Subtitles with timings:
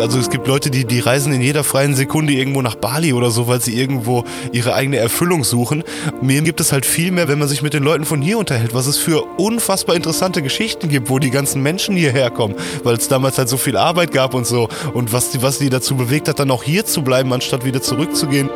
[0.00, 3.30] Also es gibt Leute, die, die reisen in jeder freien Sekunde irgendwo nach Bali oder
[3.30, 5.82] so, weil sie irgendwo ihre eigene Erfüllung suchen.
[6.20, 8.74] Mir gibt es halt viel mehr, wenn man sich mit den Leuten von hier unterhält,
[8.74, 12.54] was es für unfassbar interessante Geschichten gibt, wo die ganzen Menschen hierher kommen,
[12.84, 15.70] weil es damals halt so viel Arbeit gab und so und was die, was die
[15.70, 18.50] dazu bewegt hat, dann auch hier zu bleiben, anstatt wieder zurückzugehen.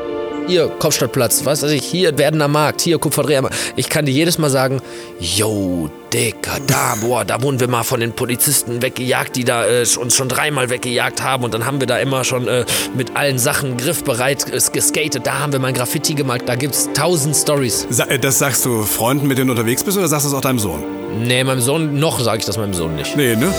[0.52, 3.48] Hier, Kopfstadtplatz, was weiß ich, hier Werdener Markt, hier Kupferdreher.
[3.74, 4.82] Ich kann dir jedes Mal sagen,
[5.18, 9.86] yo, Dicker, da, boah, da wurden wir mal von den Polizisten weggejagt, die da äh,
[9.98, 11.44] uns schon dreimal weggejagt haben.
[11.44, 15.26] Und dann haben wir da immer schon äh, mit allen Sachen griffbereit äh, geskatet.
[15.26, 16.42] Da haben wir mal ein Graffiti gemalt.
[16.44, 17.86] Da gibt's tausend Stories.
[17.88, 20.36] Sa äh, das sagst du Freunden, mit denen du unterwegs bist, oder sagst du das
[20.36, 20.84] auch deinem Sohn?
[21.18, 23.16] Nee, meinem Sohn, noch sage ich das meinem Sohn nicht.
[23.16, 23.54] Nee, ne?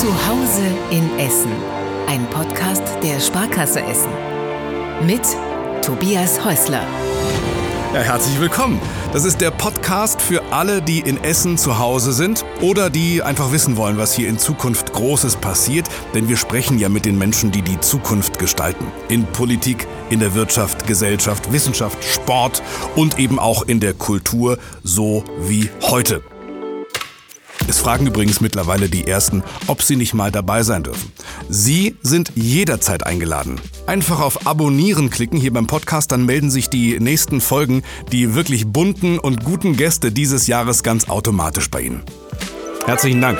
[0.00, 1.52] Zu Hause in Essen.
[2.08, 4.08] Ein Podcast der Sparkasse Essen.
[5.06, 5.20] Mit
[5.86, 6.84] Tobias Häusler.
[7.94, 8.80] Ja, herzlich willkommen.
[9.12, 13.52] Das ist der Podcast für alle, die in Essen zu Hause sind oder die einfach
[13.52, 15.88] wissen wollen, was hier in Zukunft Großes passiert.
[16.12, 18.84] Denn wir sprechen ja mit den Menschen, die die Zukunft gestalten.
[19.08, 22.64] In Politik, in der Wirtschaft, Gesellschaft, Wissenschaft, Sport
[22.96, 26.20] und eben auch in der Kultur, so wie heute.
[27.68, 31.12] Es fragen übrigens mittlerweile die Ersten, ob sie nicht mal dabei sein dürfen.
[31.48, 33.60] Sie sind jederzeit eingeladen.
[33.86, 38.66] Einfach auf Abonnieren klicken hier beim Podcast, dann melden sich die nächsten Folgen, die wirklich
[38.66, 42.02] bunten und guten Gäste dieses Jahres ganz automatisch bei Ihnen.
[42.84, 43.38] Herzlichen Dank.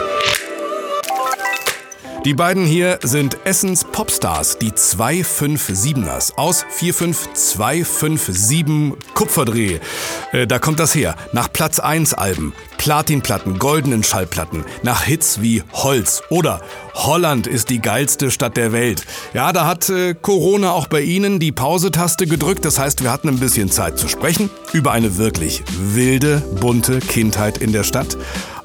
[2.26, 9.78] Die beiden hier sind Essens Popstars, die 257ers aus 45257 Kupferdreh.
[10.32, 11.14] Äh, da kommt das her.
[11.32, 16.60] Nach Platz 1 Alben, Platinplatten, goldenen Schallplatten, nach Hits wie Holz oder
[16.94, 19.04] Holland ist die geilste Stadt der Welt.
[19.32, 22.64] Ja, da hat äh, Corona auch bei Ihnen die Pause-Taste gedrückt.
[22.64, 27.58] Das heißt, wir hatten ein bisschen Zeit zu sprechen über eine wirklich wilde, bunte Kindheit
[27.58, 28.16] in der Stadt.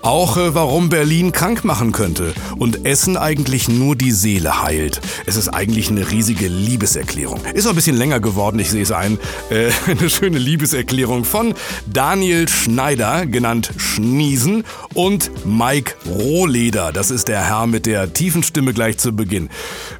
[0.02, 5.00] Auch äh, warum Berlin krank machen könnte und Essen eigentlich nur die Seele heilt.
[5.28, 7.40] Es ist eigentlich eine riesige Liebeserklärung.
[7.54, 9.20] Ist auch ein bisschen länger geworden, ich sehe es ein.
[9.50, 11.54] Äh, eine schöne Liebeserklärung von
[11.86, 14.64] Daniel Schneider, genannt Schniesen,
[14.96, 16.92] und Mike Rohleder.
[16.92, 19.50] Das ist der Herr mit der tiefen Stimme gleich zu Beginn.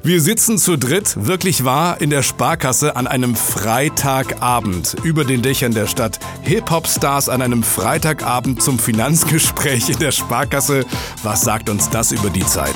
[0.02, 5.74] Wir sitzen zu dritt, wirklich wahr, in der Sparkasse an einem Freitagabend über den Dächern
[5.74, 6.18] der Stadt.
[6.42, 10.84] Hip-Hop-Stars an einem Freitagabend zum Finanzgespräch in der Sparkasse.
[11.22, 12.74] Was sagt uns das über die Zeit?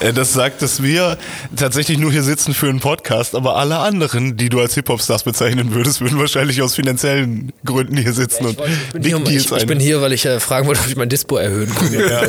[0.00, 1.16] Äh, Das sagt, dass wir
[1.56, 5.72] tatsächlich nur hier sitzen für einen Podcast, aber alle anderen, die du als Hip-Hop-Stars bezeichnen
[5.74, 9.66] würdest, würden wahrscheinlich aus finanziellen Gründen hier sitzen und Ich bin, hier, um- ich, ich
[9.66, 11.84] bin hier, weil ich äh, fragen wollte, ob ich mein Dispo erhöhen kann.
[11.94, 12.22] Ja,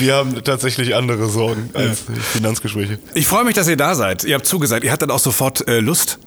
[0.00, 2.98] wir haben tatsächlich andere Sorgen als Finanzgespräche.
[3.14, 4.24] Ich freue mich, dass ihr da seid.
[4.24, 4.84] Ihr habt zugesagt.
[4.84, 6.18] Ihr hattet auch sofort äh, Lust,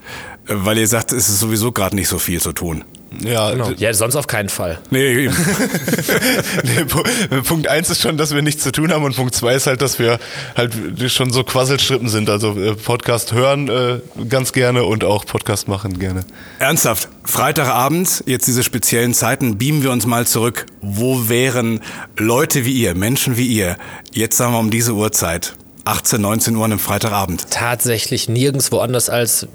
[0.47, 2.84] äh, weil ihr sagt, es ist sowieso gerade nicht so viel zu tun.
[3.24, 3.72] Ja, Genau.
[3.78, 4.79] Ja, sonst auf keinen Fall.
[4.90, 5.35] Nee, eben.
[6.63, 9.56] nee, Pu- Punkt eins ist schon, dass wir nichts zu tun haben und Punkt zwei
[9.56, 10.19] ist halt, dass wir
[10.56, 10.74] halt
[11.12, 12.29] schon so Quasselstrippen sind.
[12.29, 16.25] Also äh, Podcast hören äh, ganz gerne und auch Podcast machen gerne.
[16.59, 20.66] Ernsthaft, Freitagabend, jetzt diese speziellen Zeiten, beamen wir uns mal zurück.
[20.81, 21.81] Wo wären
[22.18, 23.78] Leute wie ihr, Menschen wie ihr,
[24.12, 25.53] jetzt sagen wir um diese Uhrzeit,
[25.85, 27.47] 18, 19 Uhr an einem Freitagabend?
[27.52, 29.47] Tatsächlich nirgendwo anders als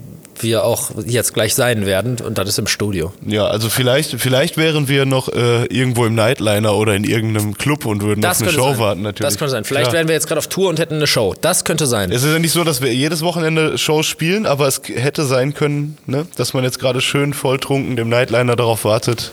[0.43, 3.13] wir auch jetzt gleich sein werden und das ist im Studio.
[3.27, 7.87] Ja, also vielleicht, vielleicht wären wir noch äh, irgendwo im Nightliner oder in irgendeinem Club
[7.87, 8.79] und würden Das auf eine Show sein.
[8.79, 9.29] warten natürlich.
[9.31, 9.65] Das könnte sein.
[9.65, 9.95] Vielleicht Klar.
[9.95, 11.35] wären wir jetzt gerade auf Tour und hätten eine Show.
[11.41, 12.11] Das könnte sein.
[12.13, 15.55] Es ist ja nicht so, dass wir jedes Wochenende Shows spielen, aber es hätte sein
[15.55, 19.33] können, ne, dass man jetzt gerade schön volltrunken dem Nightliner darauf wartet,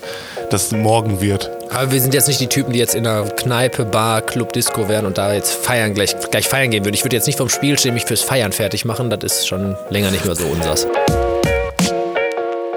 [0.50, 1.52] dass morgen wird.
[1.72, 4.88] Aber wir sind jetzt nicht die Typen, die jetzt in einer Kneipe, Bar, Club, Disco
[4.88, 6.96] wären und da jetzt feiern, gleich, gleich feiern gehen würden.
[6.96, 9.10] Ich würde jetzt nicht vom Spiel stehen, mich fürs Feiern fertig machen.
[9.10, 10.88] Das ist schon länger nicht mehr so unsers.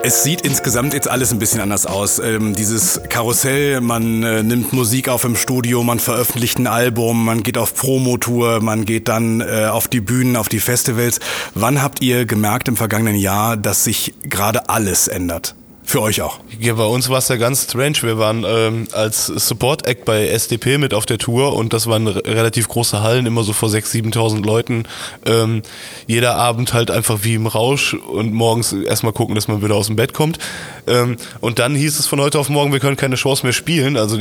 [0.02, 2.18] Es sieht insgesamt jetzt alles ein bisschen anders aus.
[2.18, 7.42] Ähm, dieses Karussell, man äh, nimmt Musik auf im Studio, man veröffentlicht ein Album, man
[7.42, 11.20] geht auf Promotour, man geht dann äh, auf die Bühnen, auf die Festivals.
[11.54, 15.54] Wann habt ihr gemerkt im vergangenen Jahr, dass sich gerade alles ändert?
[15.90, 16.40] Für euch auch.
[16.60, 17.94] Ja, bei uns war es ja ganz strange.
[18.02, 22.22] Wir waren ähm, als Support-Act bei SDP mit auf der Tour und das waren re-
[22.26, 24.84] relativ große Hallen, immer so vor 6.000, 7.000 Leuten.
[25.24, 25.62] Ähm,
[26.06, 29.86] jeder Abend halt einfach wie im Rausch und morgens erstmal gucken, dass man wieder aus
[29.86, 30.38] dem Bett kommt.
[30.86, 33.96] Ähm, und dann hieß es von heute auf morgen, wir können keine Shows mehr spielen,
[33.96, 34.18] also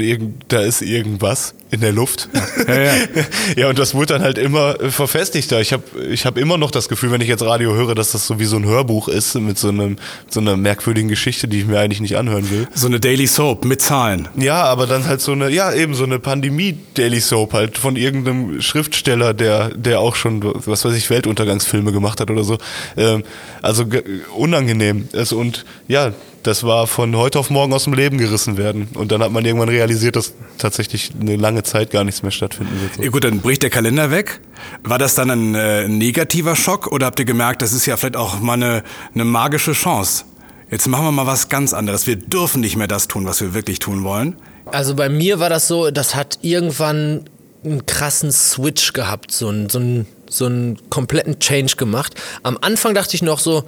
[0.47, 2.29] da ist irgendwas in der Luft.
[2.65, 2.93] Ja, ja.
[3.57, 5.59] ja, und das wurde dann halt immer äh, verfestigter.
[5.59, 8.25] Ich habe ich hab immer noch das Gefühl, wenn ich jetzt Radio höre, dass das
[8.25, 9.97] so wie so ein Hörbuch ist mit so, einem,
[10.29, 12.67] so einer merkwürdigen Geschichte, die ich mir eigentlich nicht anhören will.
[12.73, 14.27] So eine Daily Soap mit Zahlen.
[14.35, 18.61] Ja, aber dann halt so eine, ja, eben so eine Pandemie-Daily Soap halt von irgendeinem
[18.61, 22.57] Schriftsteller, der, der auch schon, was weiß ich, Weltuntergangsfilme gemacht hat oder so.
[22.95, 23.23] Ähm,
[23.61, 24.03] also ge-
[24.35, 25.07] unangenehm.
[25.13, 26.11] Also, und ja,
[26.43, 28.87] das war von heute auf morgen aus dem Leben gerissen werden.
[28.93, 32.79] Und dann hat man irgendwann realisiert, dass tatsächlich eine lange Zeit gar nichts mehr stattfinden
[32.81, 33.03] wird.
[33.03, 34.39] Ja, gut, dann bricht der Kalender weg.
[34.83, 38.15] War das dann ein äh, negativer Schock oder habt ihr gemerkt, das ist ja vielleicht
[38.15, 38.83] auch mal eine,
[39.13, 40.23] eine magische Chance?
[40.69, 42.07] Jetzt machen wir mal was ganz anderes.
[42.07, 44.35] Wir dürfen nicht mehr das tun, was wir wirklich tun wollen.
[44.65, 47.29] Also bei mir war das so, das hat irgendwann
[47.63, 52.15] einen krassen Switch gehabt, so einen, so einen, so einen kompletten Change gemacht.
[52.43, 53.63] Am Anfang dachte ich noch so,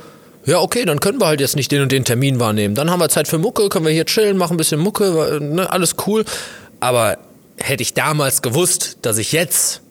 [0.46, 2.75] ja, okay, dann können wir halt jetzt nicht den und den Termin wahrnehmen.
[2.75, 5.72] Dann haben wir Zeit für Mucke, können wir hier chillen, machen ein bisschen Mucke, ne,
[5.72, 6.25] alles cool.
[6.80, 7.18] Aber
[7.57, 9.81] hätte ich damals gewusst, dass ich jetzt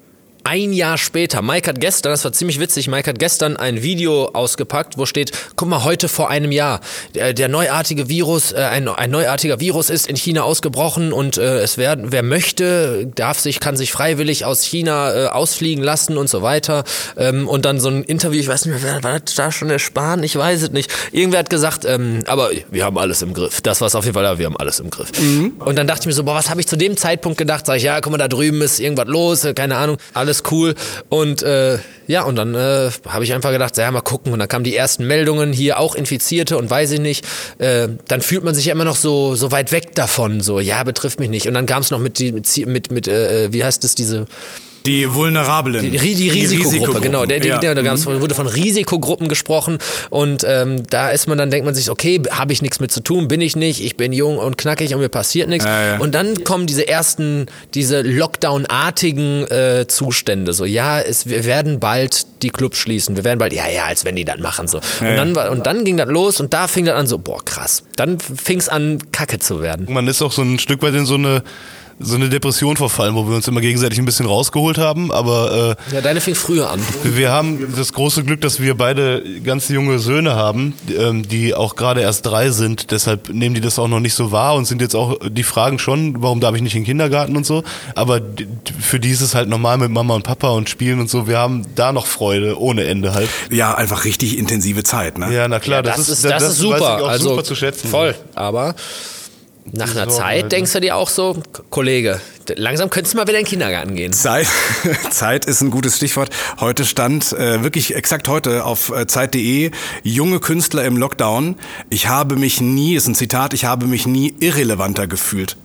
[0.49, 4.31] ein Jahr später, Mike hat gestern, das war ziemlich witzig, Mike hat gestern ein Video
[4.33, 6.81] ausgepackt, wo steht, guck mal, heute vor einem Jahr,
[7.15, 11.59] der, der neuartige Virus, äh, ein, ein neuartiger Virus ist in China ausgebrochen und äh,
[11.59, 16.31] es werden, wer möchte, darf sich, kann sich freiwillig aus China äh, ausfliegen lassen und
[16.31, 16.85] so weiter.
[17.19, 19.69] Ähm, und dann so ein Interview, ich weiß nicht mehr, wer war das da schon
[19.69, 20.23] der Spahn?
[20.23, 20.91] Ich weiß es nicht.
[21.13, 23.61] Irgendwer hat gesagt, ähm, aber wir haben alles im Griff.
[23.61, 25.13] Das war es auf jeden Fall, ja, wir haben alles im Griff.
[25.21, 25.57] Mhm.
[25.59, 27.67] Und dann dachte ich mir so, boah, was habe ich zu dem Zeitpunkt gedacht?
[27.67, 30.75] Sag ich, ja, guck mal, da drüben ist irgendwas los, keine Ahnung, alles cool.
[31.09, 34.33] Und äh, ja, und dann äh, habe ich einfach gedacht, ja, mal gucken.
[34.33, 37.25] Und dann kamen die ersten Meldungen, hier auch Infizierte und weiß ich nicht.
[37.59, 40.83] Äh, dann fühlt man sich ja immer noch so, so weit weg davon, so, ja,
[40.85, 41.47] betrifft mich nicht.
[41.49, 44.27] Und dann kam es noch mit, mit, mit, mit äh, wie heißt es, diese
[44.87, 45.91] die Vulnerablen.
[45.91, 47.27] Die, die, die Risikogruppe, genau.
[47.27, 47.59] Der, die, ja.
[47.59, 48.21] der, da mhm.
[48.21, 49.79] wurde von Risikogruppen gesprochen
[50.11, 53.01] und ähm, da ist man dann, denkt man sich, okay, habe ich nichts mit zu
[53.01, 55.65] tun, bin ich nicht, ich bin jung und knackig und mir passiert nichts.
[55.65, 55.99] Ja, ja.
[55.99, 60.53] Und dann kommen diese ersten, diese Lockdown-artigen äh, Zustände.
[60.53, 63.17] So, ja, es, wir werden bald die Clubs schließen.
[63.17, 64.69] Wir werden bald, ja, ja, als wenn die das machen.
[64.69, 64.79] So.
[64.79, 67.83] Und, dann, und dann ging das los und da fing das an so, boah, krass.
[67.97, 69.87] Dann fing es an, Kacke zu werden.
[69.91, 71.43] Man ist auch so ein Stück weit in so eine
[72.01, 75.11] so eine Depression verfallen, wo wir uns immer gegenseitig ein bisschen rausgeholt haben.
[75.11, 76.81] Aber äh, ja, deine fing früher an.
[77.03, 81.77] Wir haben das große Glück, dass wir beide ganz junge Söhne haben, ähm, die auch
[81.77, 82.91] gerade erst drei sind.
[82.91, 85.79] Deshalb nehmen die das auch noch nicht so wahr und sind jetzt auch die fragen
[85.79, 87.65] schon, warum darf ich nicht in den Kindergarten und so.
[87.95, 88.21] Aber
[88.81, 91.27] für die ist es halt normal mit Mama und Papa und Spielen und so.
[91.27, 93.29] Wir haben da noch Freude ohne Ende halt.
[93.51, 95.19] Ja, einfach richtig intensive Zeit.
[95.19, 95.35] Ne?
[95.35, 97.05] Ja, na klar, ja, das, das, ist, das, das ist super.
[97.07, 97.89] also super zu schätzen.
[97.89, 98.15] Voll.
[98.35, 98.75] Aber
[99.73, 102.21] nach einer Zeit halt, denkst du dir auch so, Kollege,
[102.57, 104.13] langsam könntest du mal wieder in den Kindergarten gehen.
[104.13, 104.47] Zeit,
[105.11, 106.31] Zeit ist ein gutes Stichwort.
[106.61, 109.71] Heute stand äh, wirklich exakt heute auf äh, Zeit.de
[110.03, 111.57] junge Künstler im Lockdown.
[111.91, 115.57] Ich habe mich nie, ist ein Zitat, ich habe mich nie irrelevanter gefühlt.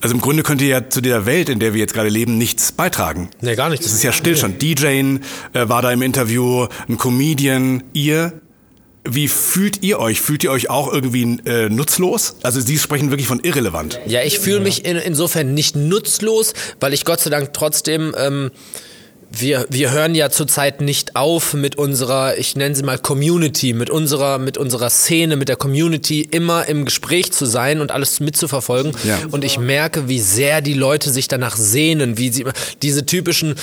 [0.00, 2.36] Also im Grunde könnt ihr ja zu der Welt, in der wir jetzt gerade leben,
[2.36, 3.30] nichts beitragen.
[3.40, 3.86] Nee, gar nichts.
[3.86, 4.60] Das ist ja Stillstand.
[4.60, 5.20] DJing
[5.52, 8.40] äh, war da im Interview, ein Comedian, ihr
[9.08, 10.20] wie fühlt ihr euch?
[10.20, 12.36] Fühlt ihr euch auch irgendwie äh, nutzlos?
[12.42, 14.00] Also Sie sprechen wirklich von irrelevant.
[14.06, 18.14] Ja, ich fühle mich in, insofern nicht nutzlos, weil ich Gott sei Dank trotzdem...
[18.18, 18.50] Ähm,
[19.30, 23.90] wir, wir hören ja zurzeit nicht auf mit unserer, ich nenne sie mal Community, mit
[23.90, 28.92] unserer, mit unserer Szene, mit der Community immer im Gespräch zu sein und alles mitzuverfolgen.
[29.04, 29.18] Ja.
[29.30, 32.44] Und ich merke, wie sehr die Leute sich danach sehnen, wie sie
[32.82, 33.56] diese typischen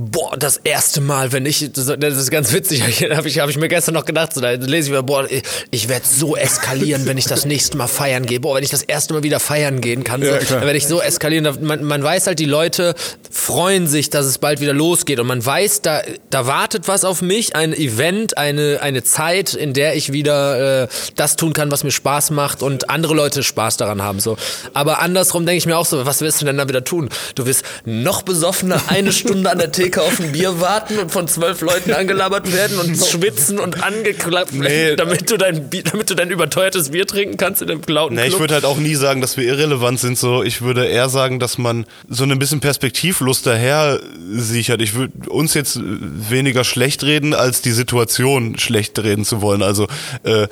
[0.00, 3.66] boah, das erste Mal, wenn ich, das, ist ganz witzig, habe ich, hab ich mir
[3.66, 5.42] gestern noch gedacht, so, da lese ich mir, boah, ich,
[5.72, 8.38] ich werde so eskalieren, wenn ich das nächste Mal feiern gehe.
[8.38, 10.86] Boah, wenn ich das erste Mal wieder feiern gehen kann, so, ja, dann werde ich
[10.86, 11.48] so eskalieren.
[11.62, 12.94] Man, man weiß halt, die Leute
[13.28, 17.20] freuen sich, dass es bald wieder losgeht und man weiß, da, da wartet was auf
[17.20, 21.82] mich, ein Event, eine, eine Zeit, in der ich wieder äh, das tun kann, was
[21.82, 24.20] mir Spaß macht und andere Leute Spaß daran haben.
[24.20, 24.36] So.
[24.74, 27.08] Aber andersrum denke ich mir auch so, was wirst du denn da wieder tun?
[27.34, 31.10] Du wirst noch besoffener eine Stunde an der Theke Theke auf ein Bier warten und
[31.10, 34.96] von zwölf Leuten angelabert werden und schwitzen und angeklappt nee.
[34.96, 38.38] damit, du dein, damit du dein überteuertes Bier trinken kannst in dem lauten nee, Ich
[38.38, 40.18] würde halt auch nie sagen, dass wir irrelevant sind.
[40.18, 43.98] So, ich würde eher sagen, dass man so ein bisschen perspektivlos daher
[44.30, 44.82] sichert.
[44.82, 49.62] Ich würde uns jetzt weniger schlecht reden, als die Situation schlecht reden zu wollen.
[49.62, 49.86] Also
[50.22, 50.48] äh,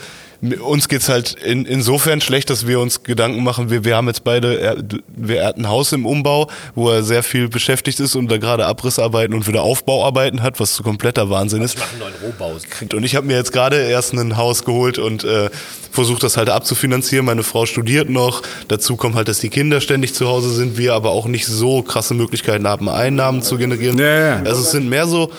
[0.61, 3.71] uns geht's halt in, insofern schlecht, dass wir uns Gedanken machen.
[3.71, 4.77] Wir, wir haben jetzt beide, er,
[5.09, 8.39] wir, er hat ein Haus im Umbau, wo er sehr viel beschäftigt ist und da
[8.39, 11.75] gerade Abrissarbeiten und wieder Aufbauarbeiten hat, was kompletter Wahnsinn ist.
[11.75, 12.57] Ich mache einen neuen Rohbau.
[12.97, 15.51] Und ich habe mir jetzt gerade erst ein Haus geholt und äh,
[15.91, 17.27] versuche das halt abzufinanzieren.
[17.27, 18.43] Meine Frau studiert noch.
[18.69, 21.83] Dazu kommt halt, dass die Kinder ständig zu Hause sind, wir aber auch nicht so
[21.83, 23.99] krasse Möglichkeiten haben, Einnahmen zu generieren.
[23.99, 24.43] Ja, ja.
[24.45, 25.31] Also es sind mehr so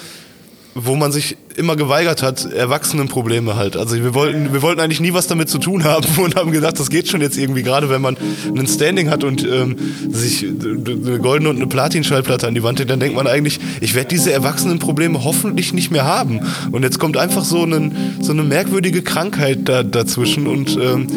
[0.86, 3.76] wo man sich immer geweigert hat, Erwachsenenprobleme halt.
[3.78, 6.80] Also wir wollten, wir wollten eigentlich nie was damit zu tun haben und haben gedacht,
[6.80, 8.16] das geht schon jetzt irgendwie, gerade wenn man
[8.56, 9.76] ein Standing hat und ähm,
[10.10, 13.96] sich eine goldene und eine Platin-Schallplatte an die Wand legt, dann denkt man eigentlich, ich
[13.96, 16.42] werde diese Erwachsenenprobleme hoffentlich nicht mehr haben.
[16.72, 21.08] Und jetzt kommt einfach so, einen, so eine merkwürdige Krankheit da, dazwischen und ähm,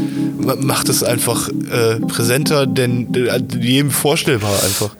[0.60, 3.08] macht es einfach äh, präsenter denn
[3.60, 4.96] jedem vorstellbar einfach.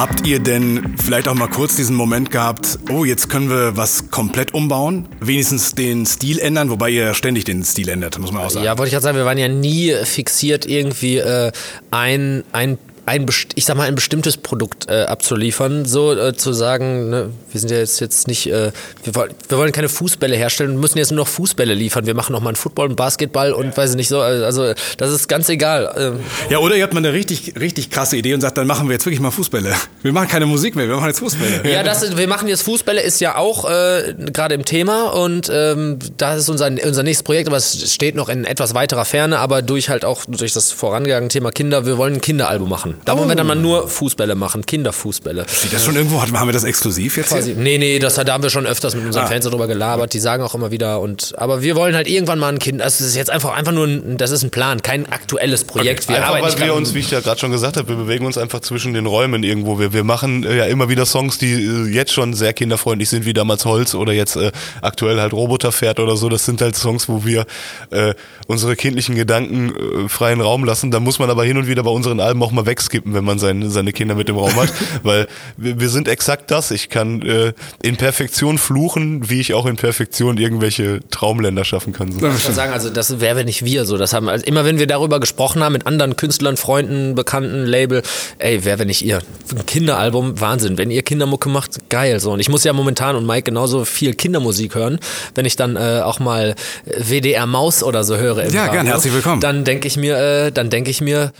[0.00, 4.10] Habt ihr denn vielleicht auch mal kurz diesen Moment gehabt, oh, jetzt können wir was
[4.10, 5.06] komplett umbauen?
[5.20, 8.64] Wenigstens den Stil ändern, wobei ihr ständig den Stil ändert, muss man auch sagen.
[8.64, 11.52] Ja, wollte ich gerade sagen, wir waren ja nie fixiert, irgendwie äh,
[11.90, 12.78] ein, ein
[13.10, 13.26] ein,
[13.56, 17.70] ich sag mal, ein bestimmtes Produkt äh, abzuliefern, so äh, zu sagen, ne, wir sind
[17.70, 18.70] ja jetzt, jetzt nicht, äh,
[19.02, 22.06] wir, wollen, wir wollen keine Fußbälle herstellen, müssen jetzt nur noch Fußbälle liefern.
[22.06, 25.10] Wir machen noch mal einen Football, einen Basketball und weiß ich nicht so, also das
[25.10, 25.92] ist ganz egal.
[25.98, 26.20] Ähm.
[26.50, 28.92] Ja, oder ihr habt mal eine richtig, richtig krasse Idee und sagt, dann machen wir
[28.92, 29.74] jetzt wirklich mal Fußbälle.
[30.02, 31.68] Wir machen keine Musik mehr, wir machen jetzt Fußbälle.
[31.68, 35.50] Ja, das ist, wir machen jetzt Fußbälle, ist ja auch äh, gerade im Thema und
[35.52, 39.40] ähm, das ist unser, unser nächstes Projekt, aber es steht noch in etwas weiterer Ferne,
[39.40, 42.99] aber durch halt auch durch das vorangegangene Thema Kinder, wir wollen ein Kinderalbum machen.
[43.04, 43.60] Da wollen wir dann mal oh.
[43.60, 45.46] nur Fußbälle machen, Kinderfußbälle.
[45.48, 46.20] Steht das schon irgendwo?
[46.20, 47.30] Haben wir das exklusiv jetzt?
[47.30, 49.28] Quasi, nee, nee, das, da haben wir schon öfters mit unseren ah.
[49.28, 50.12] Fans darüber gelabert.
[50.12, 52.98] Die sagen auch immer wieder und, aber wir wollen halt irgendwann mal ein Kind, also
[52.98, 56.04] das ist jetzt einfach, einfach nur ein, das ist ein Plan, kein aktuelles Projekt.
[56.04, 56.14] Okay.
[56.14, 58.38] Wir einfach, weil wir uns, wie ich ja gerade schon gesagt habe, wir bewegen uns
[58.38, 59.78] einfach zwischen den Räumen irgendwo.
[59.78, 63.24] Wir, wir machen äh, ja immer wieder Songs, die äh, jetzt schon sehr kinderfreundlich sind,
[63.24, 64.52] wie damals Holz oder jetzt äh,
[64.82, 66.28] aktuell halt Roboterpferd oder so.
[66.28, 67.46] Das sind halt Songs, wo wir
[67.90, 68.14] äh,
[68.46, 70.90] unsere kindlichen Gedanken äh, freien Raum lassen.
[70.90, 73.38] Da muss man aber hin und wieder bei unseren Alben auch mal wegskippen, wenn man
[73.38, 76.70] sein, seine Kinder mit im Raum hat, weil wir, wir sind exakt das.
[76.70, 82.12] Ich kann äh, in Perfektion fluchen, wie ich auch in Perfektion irgendwelche Traumländer schaffen kann.
[82.12, 82.26] So.
[82.26, 83.96] Ich kann sagen, also das wäre nicht wir so.
[83.96, 88.02] Das haben also immer, wenn wir darüber gesprochen haben mit anderen Künstlern, Freunden, Bekannten, Label,
[88.38, 89.20] ey, wer wenn nicht ihr?
[89.54, 90.78] Ein Kinderalbum, Wahnsinn.
[90.78, 92.32] Wenn ihr Kindermucke macht, geil so.
[92.32, 94.98] Und ich muss ja momentan und Mike genauso viel Kindermusik hören,
[95.34, 96.54] wenn ich dann äh, auch mal
[96.84, 98.50] WDR Maus oder so höre.
[98.50, 99.40] ja, gerne, herzlich willkommen.
[99.40, 101.32] Dann denke ich mir, äh, dann denke ich mir,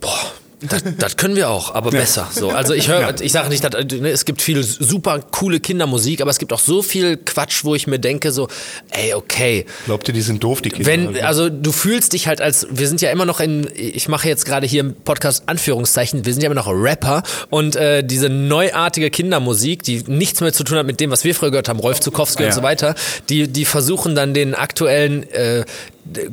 [0.00, 2.00] boah das, das, können wir auch, aber ja.
[2.00, 2.28] besser.
[2.32, 3.14] So, also ich höre, ja.
[3.20, 6.60] ich sage nicht, dass, ne, es gibt viel super coole Kindermusik, aber es gibt auch
[6.60, 8.48] so viel Quatsch, wo ich mir denke so,
[8.90, 9.66] ey, okay.
[9.84, 10.86] Glaubt ihr, die sind doof, die Kinder?
[10.86, 14.28] Wenn, also du fühlst dich halt als, wir sind ja immer noch in, ich mache
[14.28, 18.30] jetzt gerade hier im Podcast Anführungszeichen, wir sind ja immer noch Rapper und äh, diese
[18.30, 21.80] neuartige Kindermusik, die nichts mehr zu tun hat mit dem, was wir früher gehört haben,
[21.80, 22.48] Rolf Zukowski ja.
[22.48, 22.94] und so weiter,
[23.28, 25.64] die, die versuchen dann den aktuellen äh,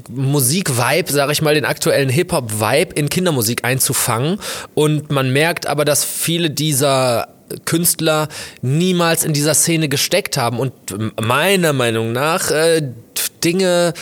[0.09, 4.39] Musik-Vibe, sage ich mal, den aktuellen Hip-Hop-Vibe in Kindermusik einzufangen.
[4.73, 7.27] Und man merkt aber, dass viele dieser
[7.65, 8.27] Künstler
[8.61, 10.73] niemals in dieser Szene gesteckt haben und
[11.21, 12.81] meiner Meinung nach äh,
[13.43, 13.93] Dinge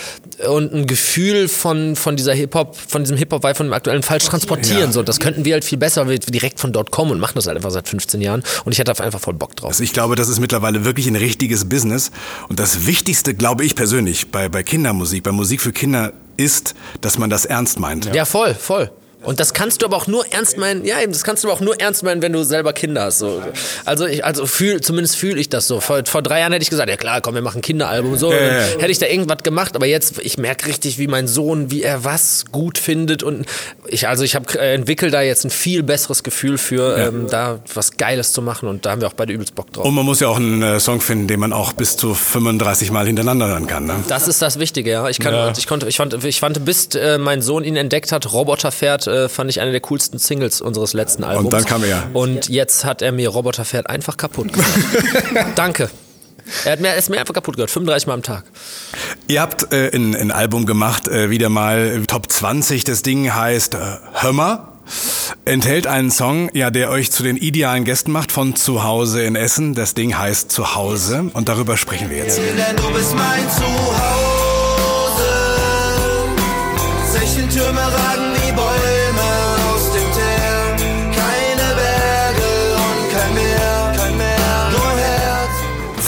[0.48, 4.80] und ein Gefühl von, von dieser Hip-Hop, von diesem Hip-Hop-Vibe von dem aktuellen falsch transportieren.
[4.80, 4.92] Ja.
[4.92, 7.58] So, das könnten wir halt viel besser direkt von dort kommen und machen das halt
[7.58, 8.44] einfach seit 15 Jahren.
[8.66, 9.70] Und ich hätte einfach voll Bock drauf.
[9.70, 12.12] Also ich glaube, das ist mittlerweile wirklich ein richtiges Business.
[12.50, 17.18] Und das Wichtigste, glaube ich persönlich, bei, bei Kindermusik, bei Musik für Kinder, ist, dass
[17.18, 18.06] man das ernst meint.
[18.06, 18.92] Ja, ja voll, voll.
[19.24, 21.62] Und das kannst du aber auch nur ernst meinen, ja, das kannst du aber auch
[21.62, 23.20] nur ernst meinen, wenn du selber Kinder hast.
[23.20, 23.42] So.
[23.86, 25.80] Also ich, also fühl, zumindest fühle ich das so.
[25.80, 28.18] Vor, vor drei Jahren hätte ich gesagt, ja klar, komm, wir machen ein Kinderalbum.
[28.18, 28.62] So, äh.
[28.80, 32.04] hätte ich da irgendwas gemacht, aber jetzt, ich merke richtig, wie mein Sohn, wie er
[32.04, 33.22] was gut findet.
[33.22, 33.46] Und
[33.88, 37.08] ich, also ich habe äh, entwickelt da jetzt ein viel besseres Gefühl für, ja.
[37.08, 38.68] ähm, da was Geiles zu machen.
[38.68, 39.86] Und da haben wir auch beide übelst Bock drauf.
[39.86, 42.90] Und man muss ja auch einen äh, Song finden, den man auch bis zu 35
[42.90, 43.86] Mal hintereinander hören kann.
[43.86, 43.96] Ne?
[44.08, 45.10] Das ist das Wichtige, ja.
[45.10, 45.54] Ich kann, ja.
[45.56, 49.08] ich konnte, ich fand, ich fand, bis äh, mein Sohn ihn entdeckt hat, Roboter fährt,
[49.12, 51.46] äh, fand ich eine der coolsten Singles unseres letzten Albums.
[51.46, 52.10] Und dann kam er.
[52.14, 54.72] Und jetzt hat er mir Roboterpferd einfach kaputt gemacht.
[55.56, 55.90] Danke.
[56.66, 58.44] Er hat mir, ist mir einfach kaputt gehört, 35 Mal am Tag.
[59.28, 62.84] Ihr habt äh, ein, ein, Album gemacht, äh, wieder mal Top 20.
[62.84, 63.78] Das Ding heißt äh,
[64.22, 64.68] Hömmer.
[65.46, 69.36] Enthält einen Song, ja, der euch zu den idealen Gästen macht von zu Hause in
[69.36, 69.76] Essen.
[69.76, 72.38] Das Ding heißt Zuhause und darüber sprechen wir jetzt.
[72.38, 74.42] Denn du bist mein Zuhause.
[77.54, 78.31] Türme ragen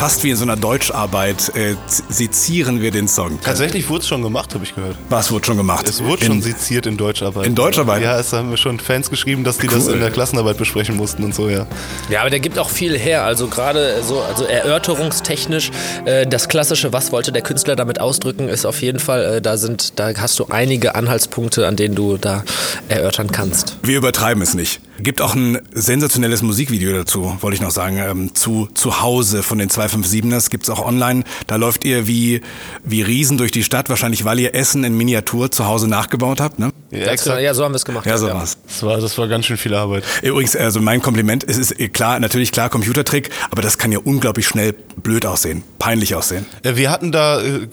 [0.03, 3.39] fast wie in so einer Deutscharbeit äh, sezieren wir den Song.
[3.39, 4.97] Tatsächlich wurde es schon gemacht, habe ich gehört.
[5.07, 5.87] Was wurde schon gemacht?
[5.87, 7.45] Es wurde in, schon seziert in Deutscharbeit.
[7.45, 8.03] In Deutscharbeit?
[8.03, 9.75] Ja, es haben wir schon Fans geschrieben, dass die cool.
[9.75, 11.67] das in der Klassenarbeit besprechen mussten und so, ja.
[12.09, 13.23] Ja, aber der gibt auch viel her.
[13.23, 15.71] Also gerade so, also erörterungstechnisch,
[16.03, 19.55] äh, das klassische, was wollte der Künstler damit ausdrücken, ist auf jeden Fall, äh, da
[19.55, 22.43] sind, da hast du einige Anhaltspunkte, an denen du da
[22.89, 23.77] erörtern kannst.
[23.83, 24.81] Wir übertreiben es nicht.
[24.99, 29.57] Gibt auch ein sensationelles Musikvideo dazu, wollte ich noch sagen, ähm, zu zu Hause von
[29.57, 31.23] den zwei 257ers gibt's auch online.
[31.47, 32.41] Da läuft ihr wie,
[32.83, 36.59] wie Riesen durch die Stadt, wahrscheinlich weil ihr Essen in Miniatur zu Hause nachgebaut habt,
[36.59, 36.71] ne?
[36.91, 38.05] Ja, extra, ja so haben wir es gemacht.
[38.05, 38.35] Ja, so ja.
[38.35, 38.57] war's.
[38.67, 40.03] Das war, das war ganz schön viel Arbeit.
[40.21, 44.47] Übrigens, also mein Kompliment, es ist klar, natürlich klar Computertrick, aber das kann ja unglaublich
[44.47, 46.45] schnell blöd aussehen, peinlich aussehen.
[46.63, 47.67] Ja, wir hatten da äh,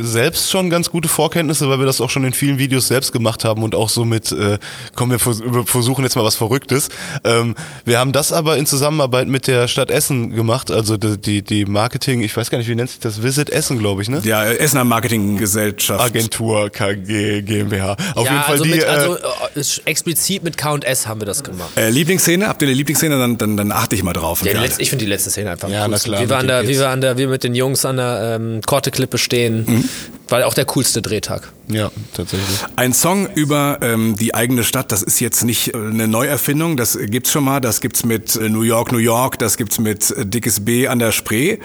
[0.00, 3.44] selbst schon ganz gute Vorkenntnisse, weil wir das auch schon in vielen Videos selbst gemacht
[3.44, 4.58] haben und auch so mit, äh,
[4.94, 6.88] komm, wir versuchen jetzt mal was Verrücktes.
[7.24, 11.42] Ähm, wir haben das aber in Zusammenarbeit mit der Stadt Essen gemacht, also die, die,
[11.42, 14.20] die Marketing, ich weiß gar nicht, wie nennt sich das, Visit Essen, glaube ich, ne?
[14.24, 16.00] Ja, Essener Marketinggesellschaft.
[16.00, 17.96] Agentur KG GmbH.
[18.14, 18.70] Auf ja, jeden Fall also, die.
[18.70, 21.70] mit, äh, also äh, explizit mit K&S haben wir das gemacht.
[21.76, 22.46] Äh, Lieblingsszene?
[22.48, 23.18] Habt ihr eine Lieblingsszene?
[23.18, 24.40] Dann, dann, dann achte ich mal drauf.
[24.42, 26.10] Ja, die Ja, letzte, ich finde die letzte Szene einfach Ja, na coolsten.
[26.10, 27.96] klar, wie, wir an den der, wie wir an der, wir mit den Jungs an
[27.96, 29.84] der ähm, Korteklippe stehen, Mhm.
[30.28, 31.52] war auch der coolste Drehtag.
[31.68, 32.58] ja, tatsächlich.
[32.76, 36.98] Ein Song über ähm, die eigene Stadt, das ist jetzt nicht äh, eine Neuerfindung, das
[37.00, 40.24] gibt's schon mal, das gibt's mit äh, New York, New York, das gibt's mit äh,
[40.26, 41.58] Dickes B an der Spree.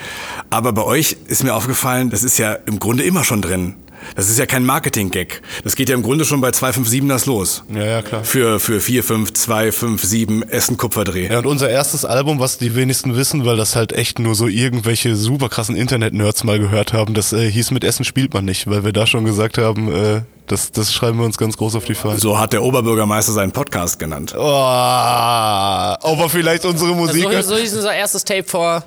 [0.50, 3.76] Aber bei euch ist mir aufgefallen, das ist ja im Grunde immer schon drin.
[4.16, 5.42] Das ist ja kein Marketing-Gag.
[5.64, 7.64] Das geht ja im Grunde schon bei 257 das los.
[7.74, 8.24] Ja, ja, klar.
[8.24, 11.28] Für, für 4, 5, 2, 5, 7 Essen Kupferdreh.
[11.28, 14.48] Ja, und unser erstes Album, was die wenigsten wissen, weil das halt echt nur so
[14.48, 18.70] irgendwelche super krassen Internet-Nerds mal gehört haben, das äh, hieß mit Essen spielt man nicht,
[18.70, 21.86] weil wir da schon gesagt haben, äh, das, das schreiben wir uns ganz groß auf
[21.86, 22.20] die Fahne.
[22.20, 24.36] So hat der Oberbürgermeister seinen Podcast genannt.
[24.38, 27.24] Oh, aber vielleicht unsere Musik.
[27.24, 28.84] So, so hieß unser erstes Tape vor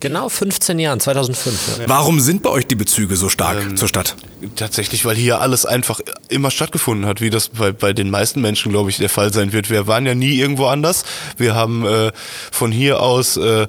[0.00, 1.78] genau 15 Jahren, 2005.
[1.80, 1.88] Ja.
[1.88, 4.16] Warum sind bei euch die Bezüge so stark Ähm, zur Stadt?
[4.56, 8.72] Tatsächlich, weil hier alles einfach immer stattgefunden hat, wie das bei, bei den meisten Menschen,
[8.72, 9.70] glaube ich, der Fall sein wird.
[9.70, 11.04] Wir waren ja nie irgendwo anders.
[11.36, 12.12] Wir haben äh,
[12.52, 13.66] von hier aus äh,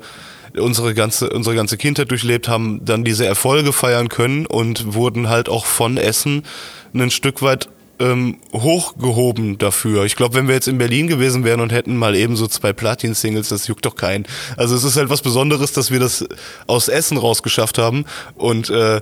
[0.57, 5.49] unsere ganze unsere ganze Kindheit durchlebt, haben dann diese Erfolge feiern können und wurden halt
[5.49, 6.43] auch von Essen
[6.93, 10.05] ein Stück weit ähm, hochgehoben dafür.
[10.05, 12.73] Ich glaube, wenn wir jetzt in Berlin gewesen wären und hätten mal eben so zwei
[12.73, 14.25] Platin-Singles, das juckt doch keinen.
[14.55, 16.25] Also es ist halt was Besonderes, dass wir das
[16.67, 19.01] aus Essen rausgeschafft haben und äh,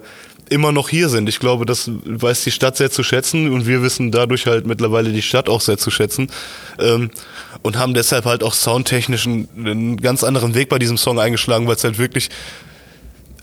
[0.49, 1.27] immer noch hier sind.
[1.27, 5.11] Ich glaube, das weiß die Stadt sehr zu schätzen und wir wissen dadurch halt mittlerweile
[5.11, 6.29] die Stadt auch sehr zu schätzen
[6.79, 7.09] ähm,
[7.63, 11.67] und haben deshalb halt auch soundtechnisch einen, einen ganz anderen Weg bei diesem Song eingeschlagen,
[11.67, 12.29] weil es halt wirklich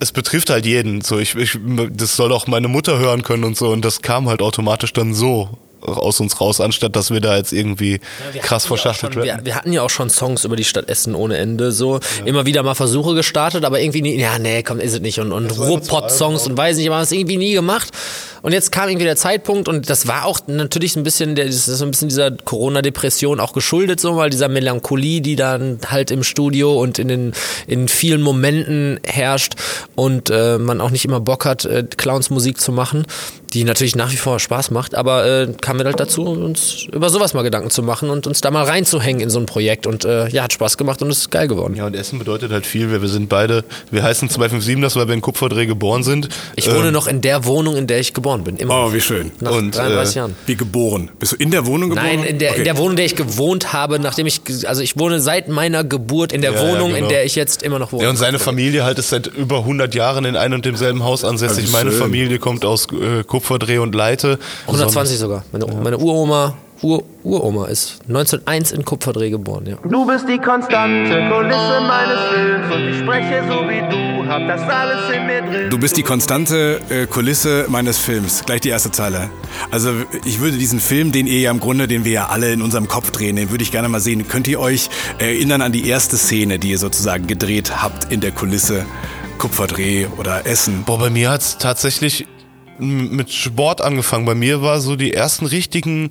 [0.02, 1.00] es betrifft halt jeden.
[1.00, 1.58] So, ich, ich,
[1.90, 3.70] das soll auch meine Mutter hören können und so.
[3.70, 7.52] Und das kam halt automatisch dann so aus uns raus, anstatt dass wir da jetzt
[7.52, 8.00] irgendwie
[8.40, 9.44] krass verschachtelt wir, werden.
[9.44, 11.72] wir hatten ja auch schon Songs über die Stadt Essen ohne Ende.
[11.72, 15.18] So immer wieder mal Versuche gestartet, aber irgendwie nie, ja, nee, komm, ist es nicht.
[15.20, 17.90] Und, und Ruhrpott-Songs und weiß nicht, aber haben es irgendwie nie gemacht.
[18.42, 21.68] Und jetzt kam irgendwie der Zeitpunkt und das war auch natürlich ein bisschen, der, das
[21.68, 26.24] ist ein bisschen dieser Corona-Depression auch geschuldet, so, weil dieser Melancholie, die dann halt im
[26.24, 27.32] Studio und in den
[27.68, 29.54] in vielen Momenten herrscht
[29.94, 33.06] und äh, man auch nicht immer Bock hat, äh, Clowns-Musik zu machen,
[33.52, 37.08] die natürlich nach wie vor Spaß macht, aber äh, kamen wir halt dazu, uns über
[37.08, 40.04] sowas mal Gedanken zu machen und uns da mal reinzuhängen in so ein Projekt und
[40.04, 41.74] äh, ja, hat Spaß gemacht und ist geil geworden.
[41.74, 42.90] Ja, und Essen bedeutet halt viel.
[42.90, 46.28] Wir, wir sind beide, wir heißen 257, das weil wir in Kupferdreh geboren sind.
[46.56, 48.86] Ich wohne Ähm, noch in der Wohnung, in der ich geboren bin, immer.
[48.88, 49.32] Oh, wie schön.
[49.40, 50.36] Nach und, 33 äh, Jahren.
[50.44, 51.10] Wie geboren.
[51.18, 52.06] Bist du in der Wohnung geboren?
[52.06, 52.58] Nein, in der, Okay.
[52.58, 55.84] in der Wohnung, in der ich gewohnt habe, nachdem ich, also ich wohne seit meiner
[55.84, 57.08] Geburt in der Ja, ja, Wohnung, in genau.
[57.08, 58.04] der ich jetzt immer noch wohne.
[58.04, 61.24] Ja, und seine Familie halt ist seit über 100 Jahren in einem und demselben Haus
[61.24, 61.64] ansässig.
[61.64, 61.92] Also Meine.
[61.92, 64.38] Familie kommt aus äh, Kupferdreh und Leite.
[64.66, 65.44] 120 sogar.
[65.66, 69.76] Meine, meine Uroma, Ur, Uroma ist 1901 in Kupferdreh geboren, ja.
[69.88, 74.60] Du bist die konstante Kulisse meines Films und ich spreche so wie du, hab das
[74.62, 75.70] alles in mir drin.
[75.70, 78.42] Du bist die konstante äh, Kulisse meines Films.
[78.44, 79.30] Gleich die erste Zeile.
[79.70, 79.90] Also
[80.24, 82.88] ich würde diesen Film, den ihr ja im Grunde, den wir ja alle in unserem
[82.88, 84.26] Kopf drehen, den würde ich gerne mal sehen.
[84.26, 88.32] Könnt ihr euch erinnern an die erste Szene, die ihr sozusagen gedreht habt in der
[88.32, 88.84] Kulisse?
[89.38, 90.82] Kupferdreh oder Essen?
[90.84, 92.26] Boah, bei mir hat's tatsächlich m-
[92.82, 94.24] mit Sport angefangen.
[94.24, 96.10] Bei mir war so die ersten richtigen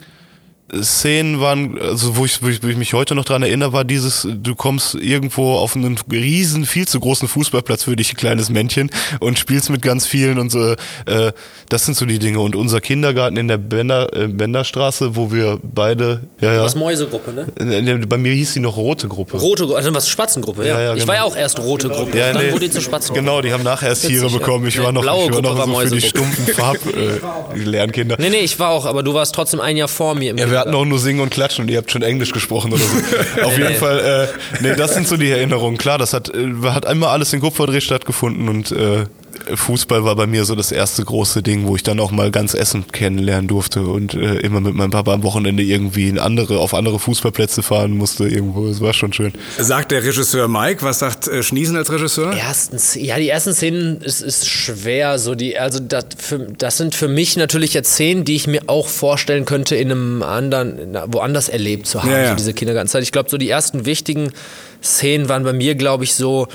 [0.82, 3.84] Szenen waren, also wo ich, wo ich, wo ich mich heute noch dran erinnere, war
[3.84, 8.50] dieses, du kommst irgendwo auf einen riesen, viel zu großen Fußballplatz für dich, ein kleines
[8.50, 10.74] Männchen, und spielst mit ganz vielen und so.
[11.06, 11.32] Äh,
[11.70, 12.40] das sind so die Dinge.
[12.40, 16.64] Und unser Kindergarten in der Bender, äh, Benderstraße, wo wir beide, ja, ja.
[16.64, 17.48] Das Mäusegruppe, ne?
[17.60, 19.38] Äh, Bei mir hieß die noch Rote Gruppe.
[19.38, 20.74] Rote Gruppe, also was Spatzengruppe, ja.
[20.74, 21.08] Ja, ja, Ich genau.
[21.08, 23.22] war ja auch erst rote Gruppe, dann nee, wurde die zur Spatzengruppe.
[23.22, 24.38] Genau, die haben nachher erst Tiere ja.
[24.38, 24.68] bekommen.
[24.68, 26.78] Ich Nee, war noch, blaue ich war Gruppe noch war so für die stumpfen Farb
[27.56, 28.16] äh, Lernkinder.
[28.20, 30.61] Nee, nee, ich war auch, aber du warst trotzdem ein Jahr vor mir im Ja,
[30.62, 33.41] hatten auch nur Singen und Klatschen und ihr habt schon Englisch gesprochen oder so.
[33.43, 33.76] Auf jeden.
[33.76, 35.78] Fall, äh, nee, das sind so die Erinnerungen.
[35.78, 39.06] Klar, das hat, äh, hat einmal alles in Kupferdreh stattgefunden und äh,
[39.56, 42.54] Fußball war bei mir so das erste große Ding, wo ich dann auch mal ganz
[42.54, 46.73] Essen kennenlernen durfte und äh, immer mit meinem Papa am Wochenende irgendwie in andere, auf
[46.73, 48.67] andere Fußballplätze fahren musste irgendwo.
[48.67, 49.34] Das war schon schön.
[49.58, 52.34] Sagt der Regisseur Mike, was sagt äh, Schniesen als Regisseur?
[52.34, 55.19] ersten, Sz- ja, die ersten Szenen ist, ist schwer.
[55.19, 58.62] So die, also das, für, das sind für mich natürlich jetzt Szenen, die ich mir
[58.67, 62.30] auch vorstellen könnte, in einem anderen, woanders erlebt zu haben, Ja, ja.
[62.30, 63.04] so diese Kindergartenzeit.
[63.04, 64.32] Ich glaube, so die ersten wichtigen
[64.84, 66.47] Szenen waren bei mir, glaube ich, so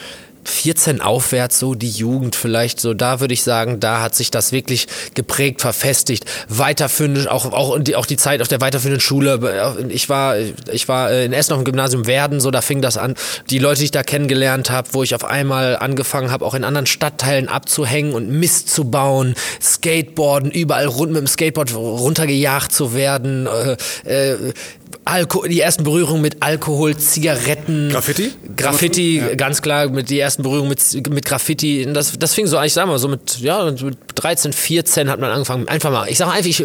[0.49, 4.53] 14 aufwärts, so die Jugend vielleicht, so da würde ich sagen, da hat sich das
[4.53, 6.25] wirklich geprägt, verfestigt.
[6.49, 9.87] Weiterführende, auch, auch, die, auch die Zeit auf der weiterführenden Schule.
[9.89, 10.37] Ich war,
[10.71, 13.15] ich war in Essen auf dem Gymnasium Werden, so da fing das an.
[13.51, 16.65] Die Leute, die ich da kennengelernt habe, wo ich auf einmal angefangen habe, auch in
[16.65, 22.95] anderen Stadtteilen abzuhängen und Mist zu bauen, Skateboarden, überall rund mit dem Skateboard runtergejagt zu
[22.95, 23.47] werden.
[23.47, 24.53] Äh, äh,
[25.07, 27.90] Alko die ersten Berührungen mit Alkohol, Zigaretten.
[27.90, 28.33] Graffiti?
[28.57, 29.35] Graffiti, ja.
[29.37, 31.87] ganz klar, mit die ersten Berührungen mit, mit Graffiti.
[31.92, 35.31] Das, das fing so, ich sag mal, so mit, ja, mit 13, 14 hat man
[35.31, 36.64] angefangen, einfach mal, ich sag einfach, ich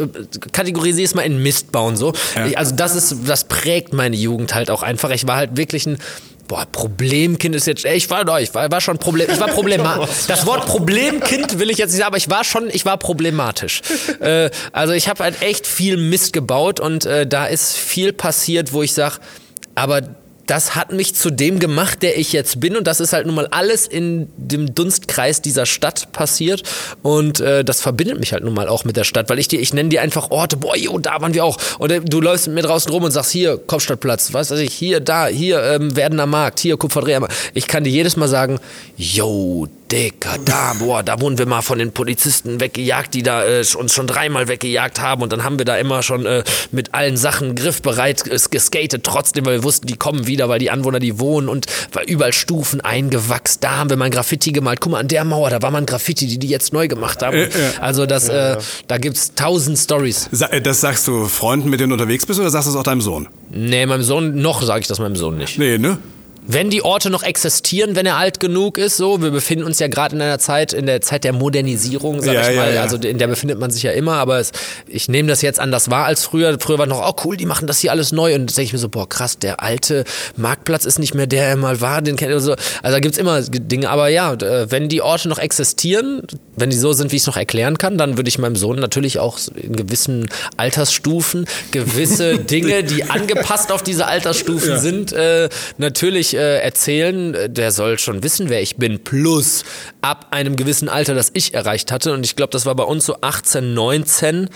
[0.52, 2.14] kategorisiere es mal in Mist bauen, so.
[2.36, 2.58] Ja.
[2.58, 5.12] Also das ist, das prägt meine Jugend halt auch einfach.
[5.12, 5.98] Ich war halt wirklich ein,
[6.52, 7.86] Boah, Problemkind ist jetzt.
[7.86, 9.30] Ich war doch, ich war, war schon Problem.
[9.32, 10.10] Ich war problematisch.
[10.28, 13.82] Das Wort Problemkind will ich jetzt nicht sagen, aber ich war schon, ich war problematisch.
[14.20, 18.74] Äh, also ich habe halt echt viel Mist gebaut und äh, da ist viel passiert,
[18.74, 19.16] wo ich sage,
[19.74, 20.02] aber
[20.48, 22.76] das hat mich zu dem gemacht, der ich jetzt bin.
[22.76, 26.64] Und das ist halt nun mal alles in dem Dunstkreis dieser Stadt passiert.
[27.02, 29.60] Und äh, das verbindet mich halt nun mal auch mit der Stadt, weil ich dir,
[29.60, 31.58] ich nenne dir einfach Orte, boah, jo, da waren wir auch.
[31.80, 34.74] Und äh, du läufst mit mir draußen rum und sagst, hier, Kopfstadtplatz, was weiß ich,
[34.74, 37.28] hier, da, hier, ähm, Werdener Markt, hier, Kupferdreher.
[37.54, 38.60] Ich kann dir jedes Mal sagen,
[38.98, 43.66] yo, Dicker, da, boah, da wurden wir mal von den Polizisten weggejagt, die da äh,
[43.76, 45.22] uns schon dreimal weggejagt haben.
[45.22, 49.46] Und dann haben wir da immer schon äh, mit allen Sachen griffbereit äh, geskatet, trotzdem,
[49.46, 52.80] weil wir wussten, die kommen wieder, weil die Anwohner, die wohnen und war überall Stufen
[52.80, 53.60] eingewachsen.
[53.62, 54.80] Da haben wir mal ein Graffiti gemalt.
[54.80, 57.22] Guck mal, an der Mauer, da war mal ein Graffiti, die die jetzt neu gemacht
[57.22, 57.36] haben.
[57.36, 57.50] Äh,
[57.82, 60.30] also das, äh, da gibt's tausend Stories.
[60.52, 62.84] Äh, das sagst du Freunden, mit denen du unterwegs bist, oder sagst du das auch
[62.84, 63.28] deinem Sohn?
[63.50, 65.60] Nee, meinem Sohn, noch sage ich das meinem Sohn nicht.
[65.60, 65.98] Nee, ne?
[66.46, 69.88] Wenn die Orte noch existieren, wenn er alt genug ist, so, wir befinden uns ja
[69.88, 72.82] gerade in einer Zeit, in der Zeit der Modernisierung, sag ja, ich mal, ja, ja.
[72.82, 74.52] also in der befindet man sich ja immer, aber es,
[74.88, 76.58] ich nehme das jetzt anders wahr als früher.
[76.60, 78.80] Früher war noch, oh cool, die machen das hier alles neu und denke ich mir
[78.80, 80.04] so, boah krass, der alte
[80.36, 82.54] Marktplatz ist nicht mehr der, er mal war, den kennt so.
[82.54, 84.36] Also da gibt's immer Dinge, aber ja,
[84.72, 86.24] wenn die Orte noch existieren,
[86.56, 88.80] wenn die so sind, wie ich es noch erklären kann, dann würde ich meinem Sohn
[88.80, 96.31] natürlich auch in gewissen Altersstufen gewisse Dinge, die angepasst auf diese Altersstufen sind, äh, natürlich
[96.34, 99.64] äh, erzählen, der soll schon wissen, wer ich bin, plus
[100.02, 102.14] ab einem gewissen Alter, das ich erreicht hatte.
[102.14, 104.50] Und ich glaube, das war bei uns so 18, 19,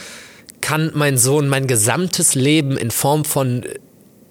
[0.62, 3.66] kann mein Sohn mein gesamtes Leben in Form von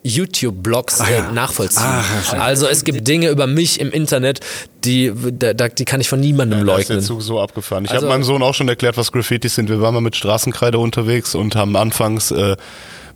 [0.04, 1.32] YouTube-Blogs ah, ja.
[1.32, 1.82] nachvollziehen.
[1.84, 4.40] Ach, also es gibt Dinge über mich im Internet,
[4.84, 6.80] die, da, die kann ich von niemandem ja, leugnen.
[6.80, 7.84] ist der Zug so abgefahren.
[7.84, 9.68] Ich also, habe meinem Sohn auch schon erklärt, was Graffitis sind.
[9.68, 12.56] Wir waren mal mit Straßenkreide unterwegs und haben anfangs äh,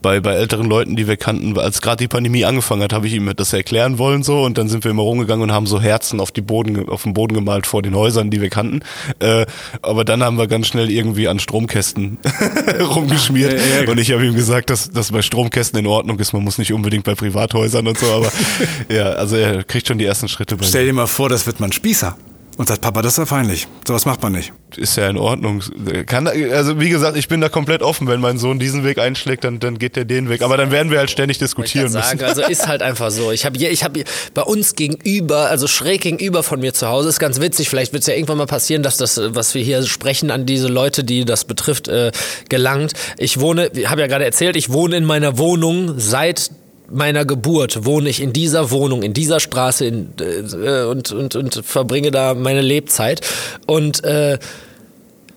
[0.03, 3.15] bei, bei älteren Leuten, die wir kannten, als gerade die Pandemie angefangen hat, habe ich
[3.15, 6.21] ihm das erklären wollen so und dann sind wir immer rumgegangen und haben so Herzen
[6.21, 8.81] auf die Boden, auf den Boden gemalt vor den Häusern, die wir kannten.
[9.19, 9.47] Äh,
[9.83, 12.19] aber dann haben wir ganz schnell irgendwie an Stromkästen
[12.81, 13.91] rumgeschmiert ja, ja, ja.
[13.91, 16.33] und ich habe ihm gesagt, dass das bei Stromkästen in Ordnung ist.
[16.33, 18.31] Man muss nicht unbedingt bei Privathäusern und so, aber
[18.89, 20.57] ja, also er kriegt schon die ersten Schritte.
[20.57, 22.17] Bei Stell dir mal vor, das wird man Spießer.
[22.59, 23.69] Und sagt, Papa, das ist ja peinlich.
[23.87, 24.53] Sowas macht man nicht.
[24.77, 25.63] Ist ja in Ordnung.
[26.07, 28.09] Kann, also wie gesagt, ich bin da komplett offen.
[28.09, 30.43] Wenn mein Sohn diesen Weg einschlägt, dann, dann geht der den Weg.
[30.43, 32.25] Aber dann werden wir halt ständig diskutieren sagen, müssen.
[32.29, 33.31] Also ist halt einfach so.
[33.31, 33.97] Ich habe ich hab
[34.35, 37.69] bei uns gegenüber, also schräg gegenüber von mir zu Hause, ist ganz witzig.
[37.69, 40.67] Vielleicht wird es ja irgendwann mal passieren, dass das, was wir hier sprechen, an diese
[40.67, 42.11] Leute, die das betrifft, äh,
[42.49, 42.93] gelangt.
[43.19, 46.51] Ich wohne, habe ja gerade erzählt, ich wohne in meiner Wohnung seit
[46.91, 51.63] meiner Geburt wohne ich in dieser Wohnung, in dieser Straße in, äh, und, und, und
[51.65, 53.21] verbringe da meine Lebzeit.
[53.67, 54.39] Und äh,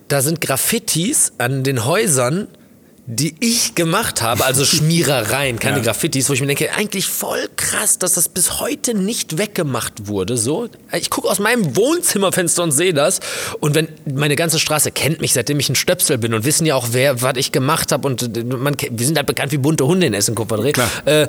[0.08, 2.48] da sind Graffitis an den Häusern,
[3.08, 5.84] die ich gemacht habe, also Schmierereien, keine ja.
[5.84, 10.38] Graffitis, wo ich mir denke, eigentlich voll krass, dass das bis heute nicht weggemacht wurde.
[10.38, 13.20] So, ich gucke aus meinem Wohnzimmerfenster und sehe das.
[13.60, 16.76] Und wenn meine ganze Straße kennt mich, seitdem ich ein Stöpsel bin und wissen ja
[16.76, 20.08] auch, wer, was ich gemacht habe und man, wir sind halt bekannt wie bunte Hunde
[20.08, 20.74] in Essen Kupferdreh.
[21.06, 21.28] Äh,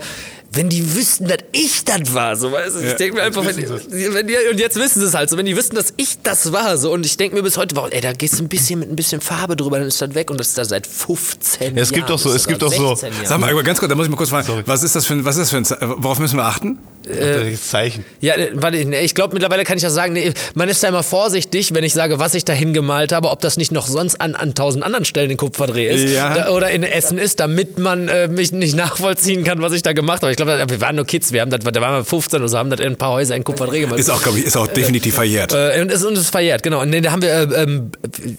[0.55, 3.45] wenn die wüssten, dass ich das war, so weißt du, ja, ich denke mir einfach,
[3.45, 6.19] wenn, wenn die, und jetzt wissen sie es halt, so wenn die wüssten, dass ich
[6.23, 8.49] das war, so und ich denke mir bis heute, wow, ey, da gehst du ein
[8.49, 10.87] bisschen mit ein bisschen Farbe drüber, dann ist das weg und das ist da seit
[10.87, 12.95] 15 ja, es gibt doch so, es gibt doch so.
[12.95, 14.63] Sag mal, aber ganz kurz, da muss ich mal kurz fragen, Sorry.
[14.67, 16.79] was ist das für ein, was ist das für ein, worauf müssen wir achten?
[17.09, 18.05] Äh, Zeichen.
[18.21, 21.03] Ja, äh, warte, ich glaube mittlerweile kann ich ja sagen, nee, man ist da immer
[21.03, 24.37] vorsichtig, wenn ich sage, was ich da hingemalt habe, ob das nicht noch sonst an,
[24.37, 26.35] an tausend anderen Stellen in Kupferdreh ist ja.
[26.35, 29.93] da, oder in Essen ist, damit man äh, mich nicht nachvollziehen kann, was ich da
[29.93, 30.31] gemacht habe.
[30.31, 32.59] Ich glaube, wir waren nur Kids, wir haben das, da waren wir 15 oder so,
[32.59, 33.99] haben das in ein paar Häuser in Kupferdreh gemacht.
[33.99, 35.53] Ist auch, glaube ich, ist auch definitiv verjährt.
[35.53, 36.81] Äh, und, ist, und ist verjährt, genau.
[36.83, 37.91] Und da haben wir, äh, ähm,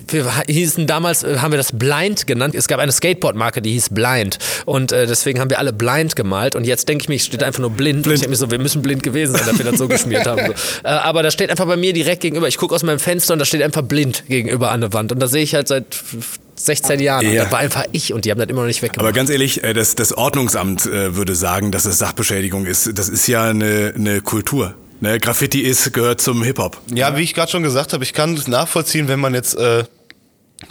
[0.08, 2.56] wir hießen damals, äh, haben wir das Blind genannt.
[2.56, 4.38] Es gab eine Skateboard-Marke, die hieß Blind.
[4.66, 6.56] Und deswegen haben wir alle Blind gemalt.
[6.56, 8.04] Und jetzt denke ich mir, steht einfach nur blind.
[8.04, 8.08] blind.
[8.08, 10.26] Und ich denke mir so, wir müssen blind gewesen sein, dass wir das so geschmiert
[10.28, 10.34] haben.
[10.44, 10.54] So.
[10.84, 12.48] Äh, aber da steht einfach bei mir direkt gegenüber.
[12.48, 15.12] Ich gucke aus meinem Fenster und da steht einfach blind gegenüber an der Wand.
[15.12, 15.86] Und da sehe ich halt seit
[16.56, 17.32] 16 Jahren.
[17.32, 17.44] Ja.
[17.44, 19.06] Das war einfach ich und die haben das immer noch nicht weggemacht.
[19.06, 22.98] Aber ganz ehrlich, äh, das, das Ordnungsamt äh, würde sagen, dass es Sachbeschädigung ist.
[22.98, 26.78] Das ist ja eine, eine Kultur Ne, Graffiti ist, gehört zum Hip-Hop.
[26.94, 29.84] Ja, wie ich gerade schon gesagt habe, ich kann es nachvollziehen, wenn man jetzt äh,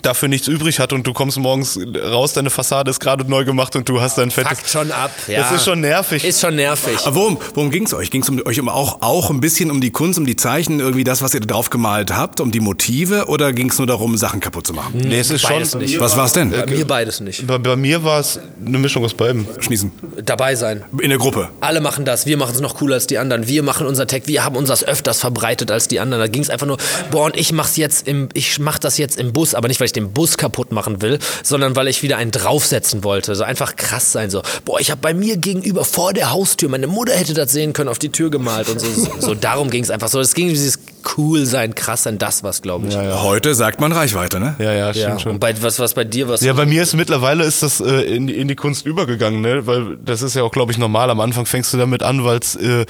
[0.02, 3.74] dafür nichts übrig hat und du kommst morgens raus, deine Fassade ist gerade neu gemacht
[3.76, 4.58] und du hast dein fettes...
[4.58, 5.10] Fuckt schon ab.
[5.28, 5.40] Ja.
[5.40, 6.24] Das ist schon nervig.
[6.24, 6.98] Ist schon nervig.
[7.04, 8.10] Aber worum, worum ging es euch?
[8.10, 10.80] Ging es um, euch um auch, auch ein bisschen um die Kunst, um die Zeichen,
[10.80, 13.86] irgendwie das, was ihr da drauf gemalt habt, um die Motive oder ging es nur
[13.86, 14.92] darum, Sachen kaputt zu machen?
[14.94, 15.52] nee, es ist schon...
[15.52, 16.00] Beides nicht.
[16.00, 16.50] Was war's denn?
[16.50, 17.46] Bei mir beides nicht.
[17.46, 19.46] Bei, bei mir war es eine Mischung aus beidem.
[19.60, 19.92] Schließen.
[20.24, 20.84] Dabei sein.
[21.00, 21.48] In der Gruppe.
[21.60, 23.46] Alle machen das, wir machen es noch cooler als die anderen.
[23.46, 26.20] Wir machen unser Tag, wir haben unseres öfters verbreitet als die anderen.
[26.20, 26.78] Da ging es einfach nur,
[27.10, 29.86] boah, und ich mach's jetzt im, ich mach das jetzt im Bus, aber nicht, weil
[29.86, 33.34] ich den Bus kaputt machen will, sondern weil ich wieder einen draufsetzen wollte.
[33.34, 34.30] So einfach krass sein.
[34.30, 37.72] So, boah, ich habe bei mir gegenüber vor der Haustür, meine Mutter hätte das sehen
[37.72, 38.86] können, auf die Tür gemalt und so.
[39.20, 40.20] So darum ging es einfach so.
[40.20, 40.78] Es ging um dieses
[41.16, 42.94] cool sein, krass sein, das was, glaube ich.
[42.94, 44.54] Ja, Heute sagt man Reichweite, ne?
[44.58, 45.32] Ja, ja, stimmt schon.
[45.32, 48.02] Und bei, was, was bei dir, was Ja, bei mir ist mittlerweile ist das äh,
[48.02, 49.66] in, die- in die Kunst übergegangen, ne?
[49.66, 51.10] Weil das ist ja auch, glaube ich, normal.
[51.10, 52.86] Am Anfang fängst du damit an, weil es äh,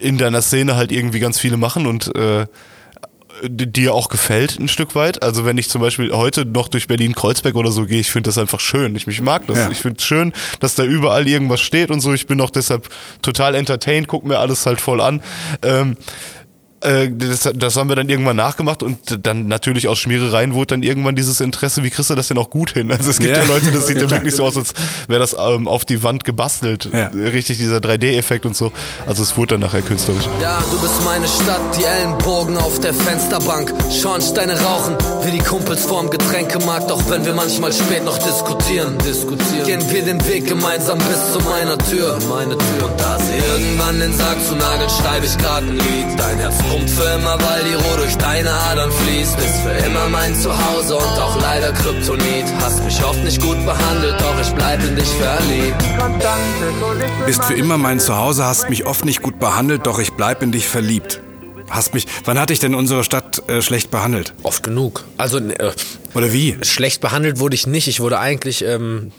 [0.00, 2.46] in deiner Szene halt irgendwie ganz viele machen und äh,
[3.46, 5.22] die- dir auch gefällt ein Stück weit.
[5.22, 8.38] Also wenn ich zum Beispiel heute noch durch Berlin-Kreuzberg oder so gehe, ich finde das
[8.38, 8.94] einfach schön.
[8.96, 9.58] Ich, ich mag das.
[9.58, 9.70] Ja.
[9.70, 12.12] Ich finde es schön, dass da überall irgendwas steht und so.
[12.12, 12.88] Ich bin auch deshalb
[13.22, 15.22] total entertained, guck mir alles halt voll an.
[15.62, 16.47] Ähm, äh,
[16.80, 21.16] das, das haben wir dann irgendwann nachgemacht und dann natürlich aus Schmierereien wurde dann irgendwann
[21.16, 22.92] dieses Interesse, wie kriegst du das denn auch gut hin?
[22.98, 23.48] Also es gibt ja, Ja.
[23.48, 24.74] Leute, das sieht ja wirklich so aus, als
[25.06, 26.88] wäre das ähm, auf die Wand gebastelt.
[26.92, 27.08] Ja.
[27.08, 28.72] Richtig dieser 3D-Effekt und so.
[29.06, 30.24] Also es wurde dann nachher künstlerisch.
[30.42, 33.72] Ja, du bist meine Stadt, die Ellenbogen auf der Fensterbank.
[33.92, 36.90] Schornsteine rauchen, wie die Kumpels vorm Getränkemarkt.
[36.90, 39.64] Auch wenn wir manchmal spät noch diskutieren, diskutieren.
[39.66, 42.86] Gehen wir den Weg gemeinsam bis zu meiner Tür, meine Tür.
[42.90, 46.18] Und da sie irgendwann den Sarg zu nageln, schreibe ich grad ein Lied.
[46.18, 49.36] Dein Herz pumpt für immer, weil die Ruhe durch deine Adern fließt.
[49.36, 52.44] Bist für immer mein Zuhause und auch leider Kryptonit.
[52.60, 55.84] Hast mich oft nicht gut behandelt, doch ich bleib in dich verliebt.
[57.26, 60.52] Bist für immer mein Zuhause, hast mich oft nicht gut behandelt, doch ich bleib in
[60.52, 61.20] dich verliebt.
[61.70, 64.32] Hast mich, wann hatte ich denn unsere Stadt äh, schlecht behandelt?
[64.42, 65.04] oft genug.
[65.18, 65.72] Also äh,
[66.14, 66.56] Oder wie?
[66.62, 67.88] schlecht behandelt wurde ich nicht.
[67.88, 69.12] Ich wurde eigentlich ähm,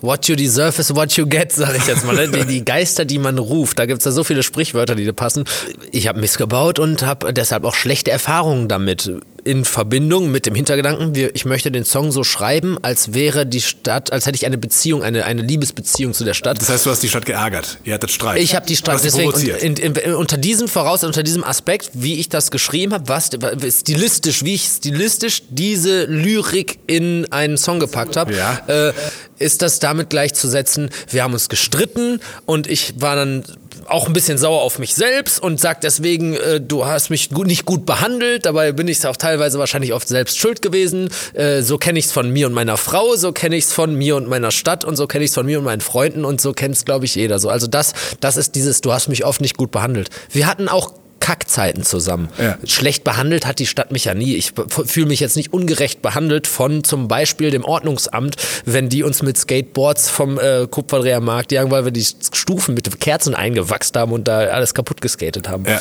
[0.00, 2.14] What you deserve is what you get, sage ich jetzt mal.
[2.14, 2.28] ne?
[2.28, 5.44] Die, die Geister, die man ruft, da gibt's ja so viele Sprichwörter, die da passen.
[5.90, 9.10] Ich habe missgebaut und habe deshalb auch schlechte Erfahrungen damit.
[9.44, 13.60] In Verbindung mit dem Hintergedanken, wir, ich möchte den Song so schreiben, als wäre die
[13.60, 16.60] Stadt, als hätte ich eine Beziehung, eine, eine Liebesbeziehung zu der Stadt.
[16.62, 17.78] Das heißt, du hast die Stadt geärgert.
[17.84, 18.40] Ihr hattet Streit.
[18.40, 19.62] Ich habe die sie deswegen provoziert.
[19.62, 23.30] in, in, unter diesem Voraus unter diesem Aspekt, wie ich das geschrieben habe, was
[23.78, 28.62] stilistisch, wie ich stilistisch diese Lyrik in einen Song gepackt habe, Ja.
[28.66, 28.92] äh,
[29.38, 30.88] ist das damit gleichzusetzen.
[31.10, 33.44] Wir haben uns gestritten und ich war dann
[33.86, 37.46] auch ein bisschen sauer auf mich selbst und sag deswegen, äh, du hast mich gut,
[37.46, 38.46] nicht gut behandelt.
[38.46, 41.08] Dabei bin ich auch teilweise wahrscheinlich oft selbst schuld gewesen.
[41.34, 43.94] Äh, so kenne ich es von mir und meiner Frau, so kenne ich es von
[43.94, 46.40] mir und meiner Stadt und so kenne ich es von mir und meinen Freunden und
[46.40, 47.38] so kennt es, glaube ich, jeder.
[47.38, 50.10] So, also das, das ist dieses, du hast mich oft nicht gut behandelt.
[50.30, 50.92] Wir hatten auch
[51.24, 52.28] Kackzeiten zusammen.
[52.38, 52.58] Ja.
[52.66, 54.34] Schlecht behandelt hat die Stadt mich ja nie.
[54.34, 54.52] Ich
[54.84, 59.38] fühle mich jetzt nicht ungerecht behandelt von zum Beispiel dem Ordnungsamt, wenn die uns mit
[59.38, 64.40] Skateboards vom äh, Kupferdrehermarkt jagen, weil wir die Stufen mit Kerzen eingewachst haben und da
[64.40, 65.64] alles kaputt geskatet haben.
[65.64, 65.80] Ja.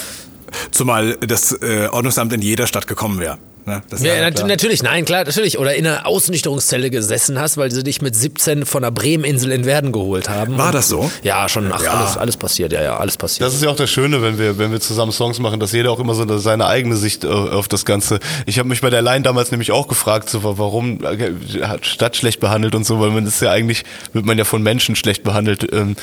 [0.71, 3.38] Zumal das äh, Ordnungsamt in jeder Stadt gekommen wäre.
[3.65, 3.82] Ne?
[3.99, 5.58] Ja, ja, nat natürlich, nein, klar, natürlich.
[5.58, 9.65] Oder in einer Ausnüchterungszelle gesessen hast, weil sie dich mit 17 von der Bremeninsel in
[9.65, 10.58] Werden geholt haben.
[10.58, 11.10] War das so?
[11.23, 13.47] Ja, schon, ach, Alles, alles passiert, ja, ja, alles passiert.
[13.47, 15.91] Das ist ja auch das Schöne, wenn wir, wenn wir zusammen Songs machen, dass jeder
[15.91, 18.19] auch immer so seine eigene Sicht äh, auf das Ganze.
[18.45, 22.15] Ich habe mich bei der Line damals nämlich auch gefragt, so, warum äh, hat Stadt
[22.15, 25.23] schlecht behandelt und so, weil man ist ja eigentlich, wird man ja von Menschen schlecht
[25.23, 25.71] behandelt.
[25.71, 25.95] Ähm,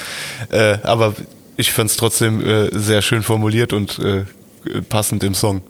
[0.51, 1.15] äh, aber
[1.57, 4.25] ich fand es trotzdem äh, sehr schön formuliert und äh,
[4.89, 5.63] passend im Song.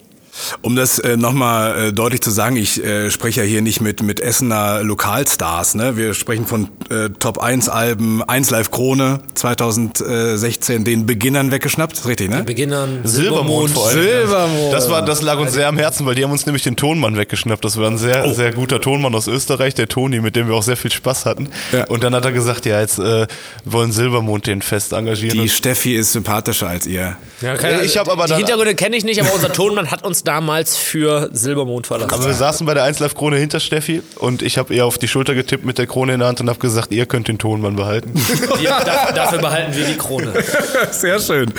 [0.62, 4.02] Um das äh, nochmal äh, deutlich zu sagen, ich äh, spreche ja hier nicht mit,
[4.02, 5.74] mit Essener Lokalstars.
[5.74, 5.96] Ne?
[5.96, 11.94] Wir sprechen von äh, Top 1 Alben, 1 Live Krone 2016, den Beginnern weggeschnappt.
[11.94, 12.42] Ist richtig, ne?
[12.44, 14.00] Beginnern, Silbermond vor allem.
[14.02, 14.72] Silbermond.
[14.72, 17.16] Das, war, das lag uns sehr am Herzen, weil die haben uns nämlich den Tonmann
[17.16, 17.64] weggeschnappt.
[17.64, 20.62] Das war ein sehr, sehr guter Tonmann aus Österreich, der Toni, mit dem wir auch
[20.62, 21.48] sehr viel Spaß hatten.
[21.72, 21.84] Ja.
[21.86, 23.26] Und dann hat er gesagt, ja, jetzt äh,
[23.64, 25.38] wollen Silbermond den fest engagieren.
[25.40, 27.16] Die Steffi ist sympathischer als ihr.
[27.40, 30.19] Ja, keine- Ich hab aber die Hintergründe kenne ich nicht, aber unser Tonmann hat uns
[30.24, 32.12] damals für Silbermond verlassen.
[32.12, 34.98] Aber wir saßen bei der 1 Live Krone hinter Steffi und ich habe ihr auf
[34.98, 37.38] die Schulter getippt mit der Krone in der Hand und habe gesagt, ihr könnt den
[37.38, 38.12] Tonmann behalten.
[38.60, 40.32] Ja, da, dafür behalten wir die Krone.
[40.90, 41.52] Sehr schön.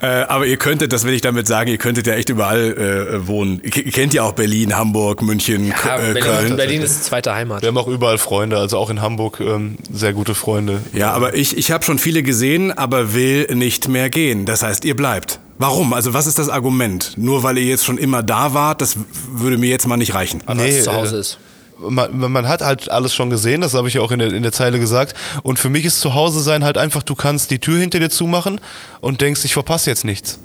[0.00, 3.26] Äh, aber ihr könntet, das will ich damit sagen, ihr könntet ja echt überall äh,
[3.26, 3.60] wohnen.
[3.62, 6.56] Ihr kennt ja auch Berlin, Hamburg, München, Ja, äh, Berlin, Köln.
[6.56, 7.62] Berlin ist zweite Heimat.
[7.62, 10.80] Wir haben auch überall Freunde, also auch in Hamburg ähm, sehr gute Freunde.
[10.92, 14.44] Ja, aber ich, ich habe schon viele gesehen, aber will nicht mehr gehen.
[14.44, 15.38] Das heißt, ihr bleibt.
[15.62, 15.92] Warum?
[15.92, 17.12] Also was ist das Argument?
[17.16, 18.96] Nur weil ihr jetzt schon immer da wart, das
[19.32, 20.42] würde mir jetzt mal nicht reichen.
[20.46, 21.38] Weil Nee, es zu Hause äh, ist.
[21.78, 24.42] man, man hat halt alles schon gesehen, das habe ich ja auch in der, in
[24.42, 25.14] der Zeile gesagt.
[25.42, 28.10] Und für mich ist zu Hause sein halt einfach, du kannst die Tür hinter dir
[28.10, 28.60] zumachen
[29.00, 30.38] und denkst, ich verpasse jetzt nichts.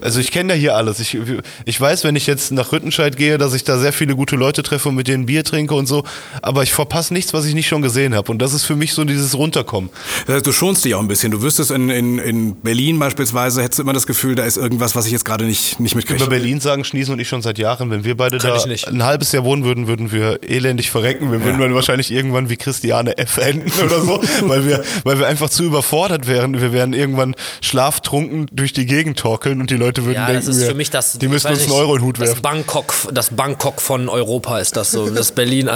[0.00, 0.98] Also ich kenne ja hier alles.
[1.00, 1.16] Ich,
[1.64, 4.62] ich weiß, wenn ich jetzt nach Rüttenscheid gehe, dass ich da sehr viele gute Leute
[4.62, 6.04] treffe und mit denen Bier trinke und so.
[6.42, 8.30] Aber ich verpasse nichts, was ich nicht schon gesehen habe.
[8.32, 9.90] Und das ist für mich so dieses Runterkommen.
[10.26, 11.30] Das heißt, du schonst dich auch ein bisschen.
[11.30, 14.96] Du wüsstest in, in, in Berlin beispielsweise, hättest du immer das Gefühl, da ist irgendwas,
[14.96, 16.26] was ich jetzt gerade nicht, nicht Über mitkriege.
[16.26, 17.90] Berlin sagen Schniesen und ich schon seit Jahren.
[17.90, 21.30] Wenn wir beide Kann da ein halbes Jahr wohnen würden, würden wir elendig verrecken.
[21.30, 23.38] Wir würden dann wahrscheinlich irgendwann wie Christiane F.
[23.38, 26.60] enden oder so, weil wir, weil wir einfach zu überfordert wären.
[26.60, 30.56] Wir wären irgendwann schlaftrunken durch die Gegend torkeln und die Leute würden Ja, denken, das
[30.56, 31.18] ist wir, für mich das.
[31.18, 32.42] die müssen uns einen Euro in den Hut das werfen.
[32.42, 35.10] Bangkok, das Bangkok von Europa ist das so.
[35.10, 35.68] Das Berlin,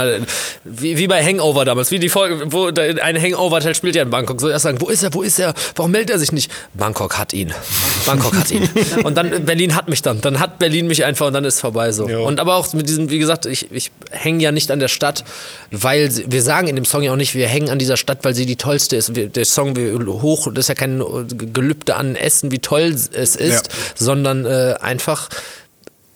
[0.63, 4.41] wie, wie bei Hangover damals, wie die Folge, wo ein Hangover-Teil spielt ja in Bangkok.
[4.41, 6.51] So erst sagen, wo ist er, wo ist er, warum meldet er sich nicht?
[6.73, 7.53] Bangkok hat ihn.
[8.05, 8.67] Bangkok hat ihn.
[9.03, 10.21] Und dann Berlin hat mich dann.
[10.21, 12.07] Dann hat Berlin mich einfach und dann ist vorbei so.
[12.09, 12.25] Jo.
[12.25, 15.23] Und aber auch mit diesem, wie gesagt, ich, ich hänge ja nicht an der Stadt,
[15.71, 18.33] weil wir sagen in dem Song ja auch nicht, wir hängen an dieser Stadt, weil
[18.35, 19.15] sie die tollste ist.
[19.15, 21.01] Wir, der Song wir hoch, das ist ja kein
[21.53, 23.58] Gelübde an Essen, wie toll es ist, Ja.
[23.95, 25.29] Sondern äh, einfach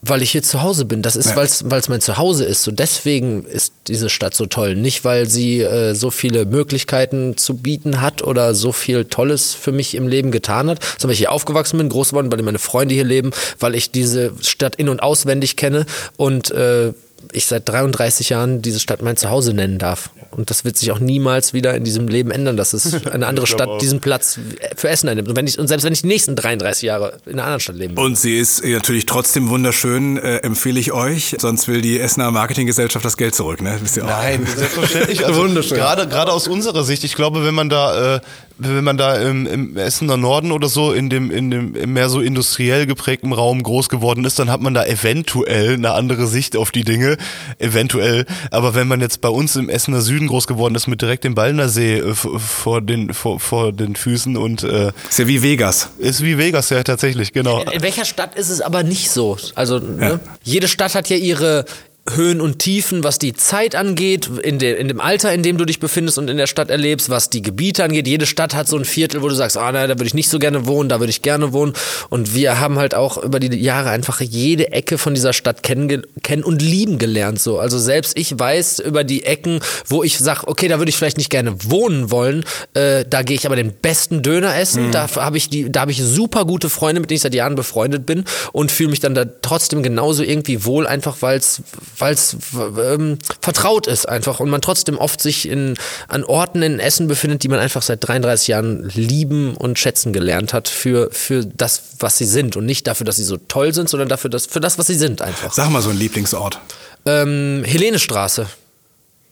[0.06, 1.02] weil ich hier zu Hause bin.
[1.02, 1.38] Das ist, Ja.
[1.38, 2.68] weil es mein Zuhause ist.
[2.68, 4.76] Und deswegen ist diese Stadt so toll.
[4.76, 9.72] Nicht, weil sie äh, so viele Möglichkeiten zu bieten hat oder so viel Tolles für
[9.72, 12.60] mich im Leben getan hat, sondern weil ich hier aufgewachsen bin, groß geworden, weil meine
[12.60, 15.86] Freunde hier leben, weil ich diese Stadt in- und auswendig kenne
[16.18, 16.92] und äh,
[17.32, 20.10] ich seit 33 Jahren diese Stadt mein Zuhause nennen darf.
[20.32, 23.48] Und das wird sich auch niemals wieder in diesem Leben ändern, dass es eine andere
[23.48, 23.78] Stadt auch.
[23.78, 24.40] diesen Platz
[24.76, 25.30] für Essen einnimmt.
[25.30, 27.76] Und, wenn ich, und selbst wenn ich die nächsten 33 Jahre in einer anderen Stadt
[27.76, 28.04] leben will.
[28.04, 31.36] Und sie ist natürlich trotzdem wunderschön, äh, empfehle ich euch.
[31.40, 33.78] Sonst will die Essener Marketinggesellschaft das Geld zurück, ne?
[33.82, 34.10] Wisst ihr auch.
[34.10, 35.26] Nein, selbstverständlich.
[35.26, 35.78] Also Wunderschön.
[35.78, 38.20] Gerade, gerade aus unserer Sicht, ich glaube, wenn man da, äh,
[38.68, 42.10] wenn man da im, im Essener Norden oder so in dem, in dem im mehr
[42.10, 46.58] so industriell geprägten Raum groß geworden ist, dann hat man da eventuell eine andere Sicht
[46.58, 47.18] auf die Dinge.
[47.60, 48.26] Eventuell.
[48.52, 51.36] Aber wenn man jetzt bei uns im Essener Süden groß geworden ist, mit direkt dem
[51.36, 55.90] Ballner See äh, vor den, vor, vor den Füßen und äh, Ist ja wie Vegas.
[55.98, 57.62] ist wie Vegas, ja, tatsächlich, genau.
[57.64, 59.38] In welcher Stadt ist es aber nicht so?
[59.56, 60.20] Also, ne?
[60.44, 61.66] jede Stadt hat ja ihre
[62.10, 65.64] Höhen und Tiefen, was die Zeit angeht, in, de, in dem Alter, in dem du
[65.64, 68.08] dich befindest und in der Stadt erlebst, was die Gebiete angeht.
[68.08, 70.28] Jede Stadt hat so ein Viertel, wo du sagst, ah, nein, da würde ich nicht
[70.28, 71.72] so gerne wohnen, da würde ich gerne wohnen.
[72.10, 76.06] Und wir haben halt auch über die Jahre einfach jede Ecke von dieser Stadt kennen,
[76.24, 77.40] kennen und lieben gelernt.
[77.40, 77.58] So.
[77.60, 81.18] Also selbst ich weiß über die Ecken, wo ich sage, okay, da würde ich vielleicht
[81.18, 84.92] nicht gerne wohnen wollen, äh, da gehe ich aber den besten Döner essen.
[84.92, 87.56] Da habe ich die, da habe ich super gute Freunde, mit denen ich seit Jahren
[87.56, 91.62] befreundet bin und fühle mich dann da trotzdem genauso irgendwie wohl, einfach weil es
[92.02, 95.76] ähm, vertraut ist einfach und man trotzdem oft sich in,
[96.08, 100.54] an Orten in Essen befindet, die man einfach seit 33 Jahren lieben und schätzen gelernt
[100.54, 103.90] hat für, für das, was sie sind und nicht dafür, dass sie so toll sind,
[103.90, 105.54] sondern dafür, dass, für das, was sie sind einfach.
[105.54, 106.60] Sag mal so ein Lieblingsort.
[107.06, 108.48] Ähm, Helenestraße.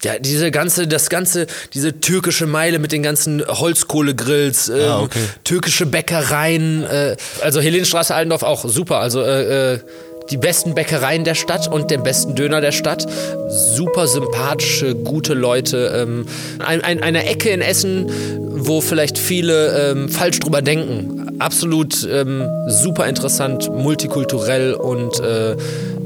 [0.03, 1.45] Ja, diese ganze, das ganze,
[1.75, 5.19] diese türkische Meile mit den ganzen Holzkohlegrills, ähm, Ah, okay.
[5.43, 9.79] türkische Bäckereien, äh, also Helenstraße Allendorf auch super, also äh, äh,
[10.29, 13.05] die besten Bäckereien der Stadt und den besten Döner der Stadt,
[13.49, 16.25] super sympathische, gute Leute, ähm,
[16.59, 18.09] ein, ein, eine Ecke in Essen,
[18.65, 25.55] wo vielleicht viele ähm, falsch drüber denken, absolut ähm, super interessant, multikulturell und äh,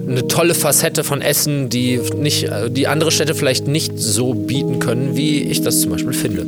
[0.08, 4.80] eine tolle Facette von Essen, die nicht, äh, die andere Städte vielleicht nicht so bieten
[4.80, 6.47] können, wie ich das zum Beispiel finde.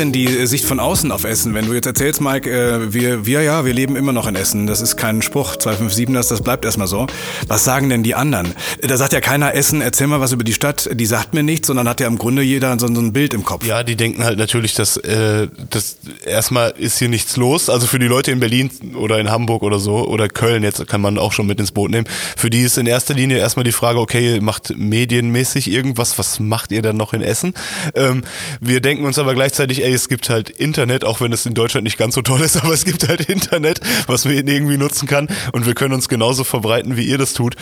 [0.00, 1.54] Denn die äh, Sicht von außen auf Essen?
[1.54, 4.66] Wenn du jetzt erzählst, Mike, äh, wir, wir ja, wir leben immer noch in Essen.
[4.66, 5.56] Das ist kein Spruch.
[5.56, 7.06] 257, das, bleibt erstmal so.
[7.46, 8.54] Was sagen denn die anderen?
[8.80, 10.88] Da sagt ja keiner Essen, erzähl mal was über die Stadt.
[10.92, 13.64] Die sagt mir nichts, sondern hat ja im Grunde jeder so, ein Bild im Kopf.
[13.64, 17.68] Ja, die denken halt natürlich, dass äh, das erstmal ist hier nichts los.
[17.68, 21.00] Also für die Leute in Berlin oder in Hamburg oder so oder Köln jetzt kann
[21.00, 22.06] man auch schon mit ins Boot nehmen.
[22.36, 26.72] Für die ist in erster Linie erstmal die Frage, okay, macht medienmäßig irgendwas, was macht
[26.72, 27.54] ihr dann noch in Essen?
[27.94, 28.22] Ähm,
[28.60, 31.84] wir denken uns aber gleichzeitig, ey, es gibt halt Internet, auch wenn es in Deutschland
[31.84, 35.28] nicht ganz so toll ist, aber es gibt halt Internet, was man irgendwie nutzen kann
[35.52, 37.56] und wir können uns genauso verbreiten, wie ihr das tut.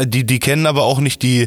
[0.00, 1.46] Die, die kennen aber auch nicht die,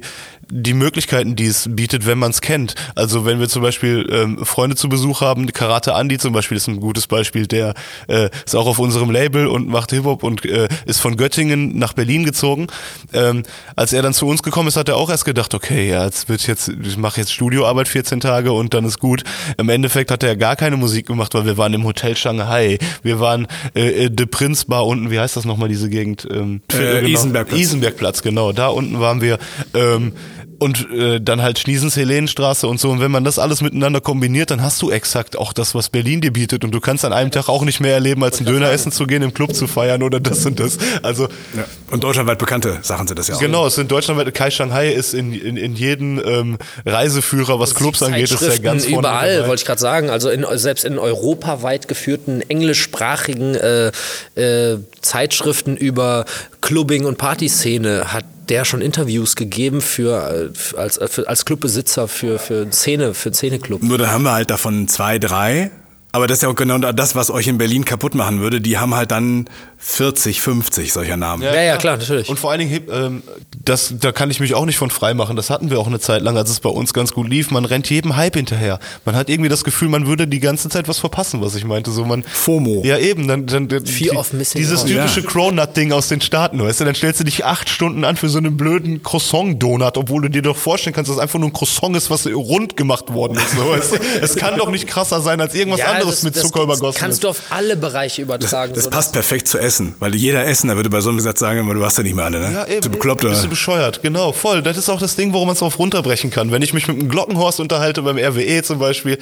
[0.49, 2.75] die Möglichkeiten, die es bietet, wenn man es kennt.
[2.95, 6.67] Also wenn wir zum Beispiel ähm, Freunde zu Besuch haben, Karate Andy zum Beispiel ist
[6.67, 7.73] ein gutes Beispiel, der
[8.07, 11.91] äh, ist auch auf unserem Label und macht Hip-Hop und äh, ist von Göttingen nach
[11.91, 12.67] Berlin gezogen.
[13.11, 13.43] Ähm,
[13.75, 16.29] als er dann zu uns gekommen ist, hat er auch erst gedacht, okay, ja, jetzt
[16.29, 19.23] wird jetzt, ich mache jetzt Studioarbeit 14 Tage und dann ist gut.
[19.57, 23.19] Im Endeffekt hat er gar keine Musik gemacht, weil wir waren im Hotel Shanghai, wir
[23.19, 26.25] waren äh, äh, The Prince Bar unten, wie heißt das nochmal, diese Gegend?
[26.31, 27.07] Ähm, Äh, genau.
[27.09, 27.59] Isenbergplatz.
[27.59, 28.51] Isenbergplatz, genau.
[28.51, 29.37] Da unten waren wir.
[29.73, 30.13] Ähm,
[30.61, 32.91] und äh, dann halt Schniesens-Helenenstraße und so.
[32.91, 36.21] Und wenn man das alles miteinander kombiniert, dann hast du exakt auch das, was Berlin
[36.21, 36.63] dir bietet.
[36.63, 39.07] Und du kannst an einem Tag auch nicht mehr erleben, als ein Döner essen zu
[39.07, 40.77] gehen, im Club zu feiern oder das und das.
[41.01, 41.23] Also
[41.57, 41.65] Ja.
[41.89, 43.39] Und deutschlandweit bekannte Sachen sind das ja auch.
[43.39, 48.03] genau, es sind deutschlandweit, Kai Shanghai ist in, in, in jeden ähm, Reiseführer, was Clubs
[48.03, 49.47] angeht, ist der Zeitschriften ganz vorne überall, dabei.
[49.47, 50.09] wollte ich gerade sagen.
[50.11, 53.91] Also in, selbst in europaweit geführten englischsprachigen äh,
[54.35, 56.25] äh, Zeitschriften über
[56.61, 62.37] Clubbing und Partyszene hat der schon Interviews gegeben für, äh, als, für, als Clubbesitzer für,
[62.37, 63.81] für Szene, für Szeneclub.
[63.81, 65.71] Nur da haben wir halt davon zwei, drei.
[66.11, 68.59] Aber das ist ja auch genau das, was euch in Berlin kaputt machen würde.
[68.59, 69.45] Die haben halt dann
[69.83, 71.41] 40, 50 solcher Namen.
[71.43, 72.29] Ja, ja, klar, natürlich.
[72.29, 73.23] Und vor allen Dingen, ähm,
[73.65, 75.35] das, da kann ich mich auch nicht von frei machen.
[75.35, 77.49] Das hatten wir auch eine Zeit lang, als es bei uns ganz gut lief.
[77.49, 78.79] Man rennt jedem Hype hinterher.
[79.05, 81.89] Man hat irgendwie das Gefühl, man würde die ganze Zeit was verpassen, was ich meinte.
[81.91, 82.83] So man FOMO.
[82.85, 83.27] Ja, eben.
[83.27, 84.87] Dann, dann, dann Fear die- of missing Dieses out.
[84.87, 86.85] typische Cronut-Ding aus den Staaten, weißt du?
[86.85, 90.43] Dann stellst du dich acht Stunden an für so einen blöden Croissant-Donut, obwohl du dir
[90.43, 93.51] doch vorstellen kannst, dass es einfach nur ein Croissant ist, was rund gemacht worden ist.
[93.55, 93.97] So, weißt du?
[94.21, 97.15] Es kann doch nicht krasser sein als irgendwas anderes das- mit das Zucker übergossen Kannst
[97.17, 97.23] ist.
[97.23, 98.73] du auf alle Bereiche übertragen.
[98.75, 101.59] Das so, passt perfekt zu Essen, weil jeder Essener würde bei so einem Gesetz sagen,
[101.59, 102.53] aber du hast ja nicht mehr alle, ne?
[102.53, 102.75] Ja, eben.
[102.75, 103.31] Bist du bekloppt, oder?
[103.31, 104.61] Bist du bescheuert, genau, voll.
[104.61, 106.51] Das ist auch das Ding, worum man es drauf runterbrechen kann.
[106.51, 109.17] Wenn ich mich mit einem Glockenhorst unterhalte, beim RWE zum Beispiel,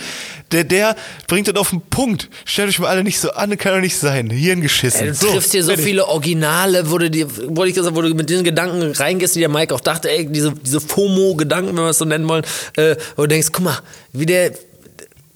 [0.52, 0.96] der, der
[1.28, 2.30] bringt das auf den Punkt.
[2.46, 4.30] Stellt euch mal alle nicht so an, kann doch nicht sein.
[4.30, 5.08] Hirn geschissen.
[5.08, 8.14] Ey, du triffst hier so viele Originale, wo du dir, wo ich gesagt, wo du
[8.14, 11.90] mit diesen Gedanken reingehst, die der Mike auch dachte, ey, diese, diese FOMO-Gedanken, wenn wir
[11.90, 12.44] es so nennen wollen,
[12.76, 13.80] äh, wo du denkst, guck mal,
[14.14, 14.52] wie der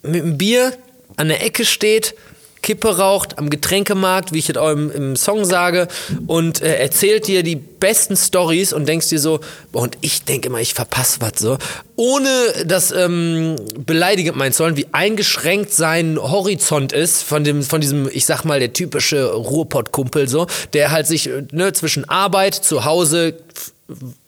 [0.04, 0.74] mit dem Bier
[1.16, 2.16] an der Ecke steht,
[2.64, 5.88] Kippe raucht am Getränkemarkt, wie ich es auch im, im Song sage,
[6.26, 9.42] und äh, erzählt dir die besten Stories und denkst dir so,
[9.74, 11.58] und ich denke immer, ich verpasse was so,
[11.96, 12.30] ohne
[12.66, 18.26] das ähm, beleidigend meinen sollen, wie eingeschränkt sein Horizont ist von dem, von diesem, ich
[18.26, 23.36] sag mal, der typische Ruhrpott-Kumpel so, der halt sich äh, ne, zwischen Arbeit, zu Hause,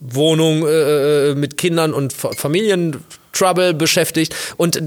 [0.02, 2.98] Wohnung äh, äh, mit Kindern und Fa- Familien
[3.36, 4.80] Trouble beschäftigt und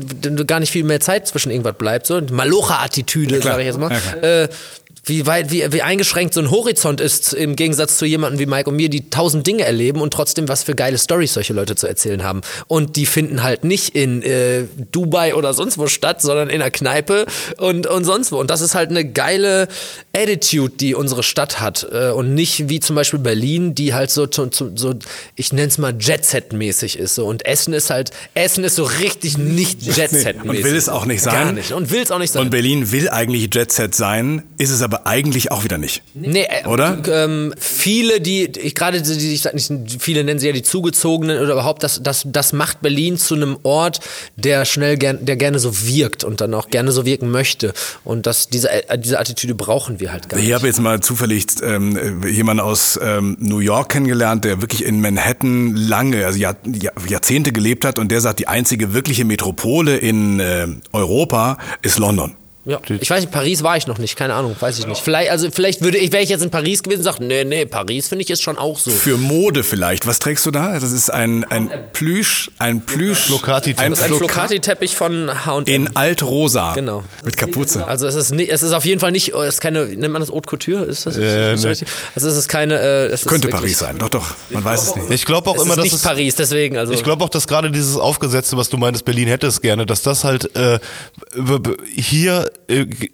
[0.47, 2.07] gar nicht viel mehr Zeit zwischen irgendwas bleibt.
[2.07, 3.55] So Malocha-Attitüde, klar.
[3.55, 3.91] sage ich jetzt mal.
[4.23, 4.49] Ja, äh,
[5.05, 8.71] wie weit, wie, wie eingeschränkt so ein Horizont ist im Gegensatz zu jemandem wie Mike
[8.71, 11.87] und mir, die tausend Dinge erleben und trotzdem was für geile Stories solche Leute zu
[11.87, 12.41] erzählen haben.
[12.67, 16.71] Und die finden halt nicht in äh, Dubai oder sonst wo statt, sondern in der
[16.71, 17.27] Kneipe
[17.59, 18.39] und, und sonst wo.
[18.39, 19.69] Und das ist halt eine geile
[20.15, 21.87] Attitude, die unsere Stadt hat.
[21.93, 24.95] Äh, und nicht wie zum Beispiel Berlin, die halt so, so, so so
[25.37, 27.15] ich nenne es mal Jet-Set-mäßig ist.
[27.15, 27.27] So.
[27.27, 30.49] Und Essen ist halt, Essen ist so richtig nicht Jet-Set-mäßig.
[30.49, 31.35] Und will es auch nicht sein.
[31.35, 31.73] Gar nicht.
[31.73, 32.43] Und will es auch nicht sein.
[32.43, 36.03] Und Berlin will eigentlich Jet Set sein, ist es aber eigentlich auch wieder nicht.
[36.14, 36.99] Nee, äh, Oder?
[37.09, 39.70] Ähm, viele, die, ich gerade, die, ich sag nicht,
[40.01, 43.59] viele nennen sie ja die Zugezogenen oder überhaupt, das, das, das macht Berlin zu einem
[43.62, 44.01] Ort,
[44.36, 47.72] der schnell gern, der gerne so wirkt und dann auch gerne so wirken möchte.
[48.05, 50.55] Und das, diese, äh, diese Attitüde brauchen wir halt gar Ich nicht.
[50.55, 55.74] habe jetzt mal zufällig ähm, jemanden aus ähm, New York kennengelernt, der wirklich in Manhattan
[55.76, 56.57] lange, also Jahr,
[57.09, 62.34] Jahrzehnte gelebt hat und der sagt, die einzige wirkliche Metropole in äh, Europa ist London.
[62.69, 62.81] Ja.
[63.01, 65.01] Ich weiß nicht, Paris war ich noch nicht, keine Ahnung, weiß ich nicht.
[65.01, 67.64] Vielleicht, also vielleicht würde ich, wäre ich jetzt in Paris gewesen und sage, nee, nee,
[67.64, 68.91] Paris finde ich jetzt schon auch so.
[68.91, 70.07] Für Mode vielleicht.
[70.07, 70.79] Was trägst du da?
[70.79, 73.81] Das ist ein, ein Plüsch, ein Plüsch, Flocati-Teppich.
[73.81, 75.64] ein ist von H&M.
[75.66, 76.75] in altrosa.
[76.75, 77.05] Genau.
[77.25, 77.87] Mit Kapuze.
[77.87, 80.21] Also es ist nicht, es ist auf jeden Fall nicht, es ist keine, nennt man
[80.21, 80.85] das Haute Couture?
[80.85, 81.83] Ist das, Äh, ist das?
[82.14, 83.99] Also es ist keine, äh, es ist Könnte wirklich- Paris sein.
[83.99, 84.27] Doch, doch.
[84.51, 85.11] Man weiß es nicht.
[85.11, 86.93] Ich glaube auch Es immer, ist dass nicht es Paris, deswegen, also.
[86.93, 90.03] Ich glaube auch, dass gerade dieses Aufgesetzte, was du meintest, Berlin hätte es gerne, dass
[90.03, 90.79] das halt äh,
[91.95, 92.51] hier,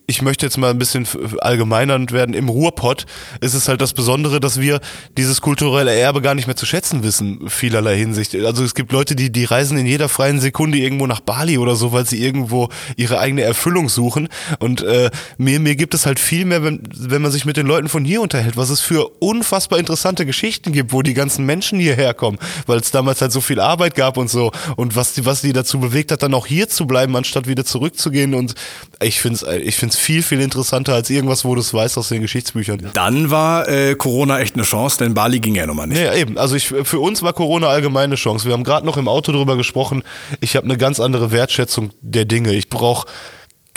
[0.06, 1.06] ich möchte jetzt mal ein bisschen
[1.38, 3.06] allgemeinernd werden, im Ruhrpott
[3.40, 4.80] ist es halt das Besondere, dass wir
[5.16, 8.34] dieses kulturelle Erbe gar nicht mehr zu schätzen wissen, vielerlei Hinsicht.
[8.34, 11.76] Also es gibt Leute, die, die reisen in jeder freien Sekunde irgendwo nach Bali oder
[11.76, 14.28] so, weil sie irgendwo ihre eigene Erfüllung suchen.
[14.58, 17.66] Und äh, mir, mir gibt es halt viel mehr, wenn, wenn man sich mit den
[17.66, 21.78] Leuten von hier unterhält, was es für unfassbar interessante Geschichten gibt, wo die ganzen Menschen
[21.78, 25.24] hierher kommen, weil es damals halt so viel Arbeit gab und so und was die,
[25.24, 28.54] was die dazu bewegt hat, dann auch hier zu bleiben, anstatt wieder zurückzugehen und
[29.00, 32.08] ich finde es ich find's viel, viel interessanter als irgendwas, wo du es weißt aus
[32.08, 32.90] den Geschichtsbüchern.
[32.92, 36.00] Dann war äh, Corona echt eine Chance, denn Bali ging ja nun mal nicht.
[36.00, 36.38] Ja, eben.
[36.38, 38.46] Also ich, für uns war Corona allgemein eine Chance.
[38.46, 40.02] Wir haben gerade noch im Auto drüber gesprochen.
[40.40, 42.52] Ich habe eine ganz andere Wertschätzung der Dinge.
[42.54, 43.06] Ich brauche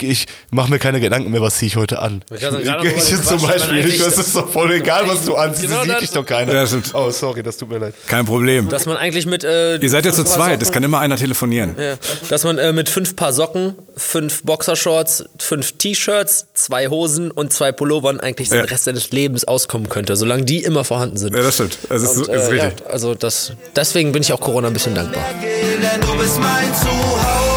[0.02, 2.22] ich mache mir keine Gedanken mehr, was ziehe ich heute an.
[2.34, 5.68] Ich noch Ich, zum Beispiel, man ich, das ist doch voll egal, was du anziehst,
[5.68, 6.52] Genau das sieht dich doch keiner.
[6.54, 6.94] Ja, stimmt.
[6.94, 7.94] Oh, sorry, das tut mir leid.
[8.06, 8.68] Kein Problem.
[8.68, 9.44] dass man eigentlich mit.
[9.44, 11.74] Äh, Ihr seid ja zu zweit, es kann immer einer telefonieren.
[11.78, 11.94] Ja,
[12.28, 17.72] dass man äh, mit fünf Paar Socken, fünf Boxershorts, fünf T-Shirts, zwei Hosen und zwei
[17.72, 18.56] Pullovern eigentlich Ja.
[18.62, 21.34] den Rest seines Lebens auskommen könnte, solange die immer vorhanden sind.
[21.34, 21.78] Ja, das stimmt.
[21.88, 22.80] Das ist, Und, ist äh, richtig.
[22.80, 25.24] ja, also das, deswegen bin ich auch Corona ein bisschen dankbar.
[26.00, 27.47] du bist mein Zuhause.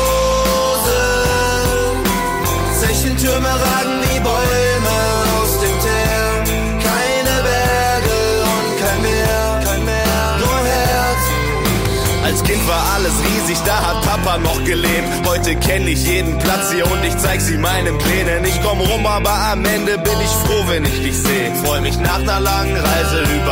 [3.21, 4.97] Zechentürme ragen wie Bäume
[5.37, 6.43] aus dem Teer.
[6.81, 12.25] Keine Berge und kein Meer, kein Meer, nur Herz.
[12.25, 15.07] Als Kind war alles riesig, da hat Papa noch gelebt.
[15.27, 18.43] Heute kenn ich jeden Platz hier und ich zeig sie meinen Plänen.
[18.43, 21.51] Ich komm rum, aber am Ende bin ich froh, wenn ich dich seh.
[21.63, 23.50] Freu mich nach einer langen Reise über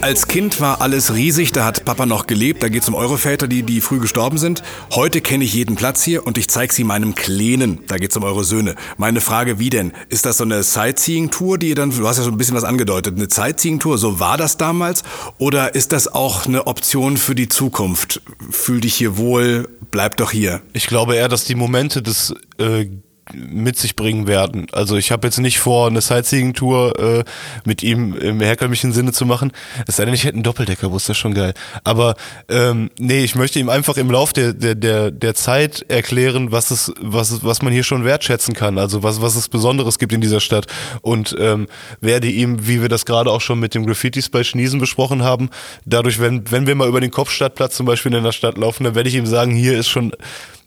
[0.00, 3.46] Als Kind war alles riesig, da hat Papa noch gelebt, da geht's um eure Väter,
[3.46, 4.62] die, die früh gestorben sind.
[4.92, 8.22] Heute kenne ich jeden Platz hier und ich zeig sie meinem Kleinen, da geht's um
[8.22, 8.74] eure Söhne.
[8.96, 9.92] Meine Frage, wie denn?
[10.08, 12.64] Ist das so eine Sightseeing-Tour, die ihr dann, du hast ja schon ein bisschen was
[12.64, 15.02] angedeutet, eine Sightseeing-Tour, so war das damals?
[15.38, 18.22] Oder ist das auch eine Option für die Zukunft?
[18.50, 20.62] Fühl dich hier wohl, bleib doch hier.
[20.72, 22.86] Ich glaube eher, dass die Momente des äh,
[23.32, 24.66] mit sich bringen werden.
[24.72, 27.24] Also ich habe jetzt nicht vor, eine Sightseeing-Tour äh,
[27.64, 29.52] mit ihm im herkömmlichen Sinne zu machen.
[29.86, 31.54] Es sei denn, ich hätte einen Doppeldeckerbus, das ist schon geil.
[31.84, 32.14] Aber
[32.48, 36.70] ähm, nee, ich möchte ihm einfach im Lauf der, der, der, der Zeit erklären, was
[36.70, 38.78] es, was was man hier schon wertschätzen kann.
[38.78, 40.66] Also was, was es Besonderes gibt in dieser Stadt.
[41.02, 41.66] Und ähm,
[42.00, 45.50] werde ihm, wie wir das gerade auch schon mit dem Graffitis bei Schniesen besprochen haben,
[45.84, 48.94] dadurch, wenn, wenn wir mal über den Kopfstadtplatz zum Beispiel in der Stadt laufen, dann
[48.94, 50.12] werde ich ihm sagen, hier ist schon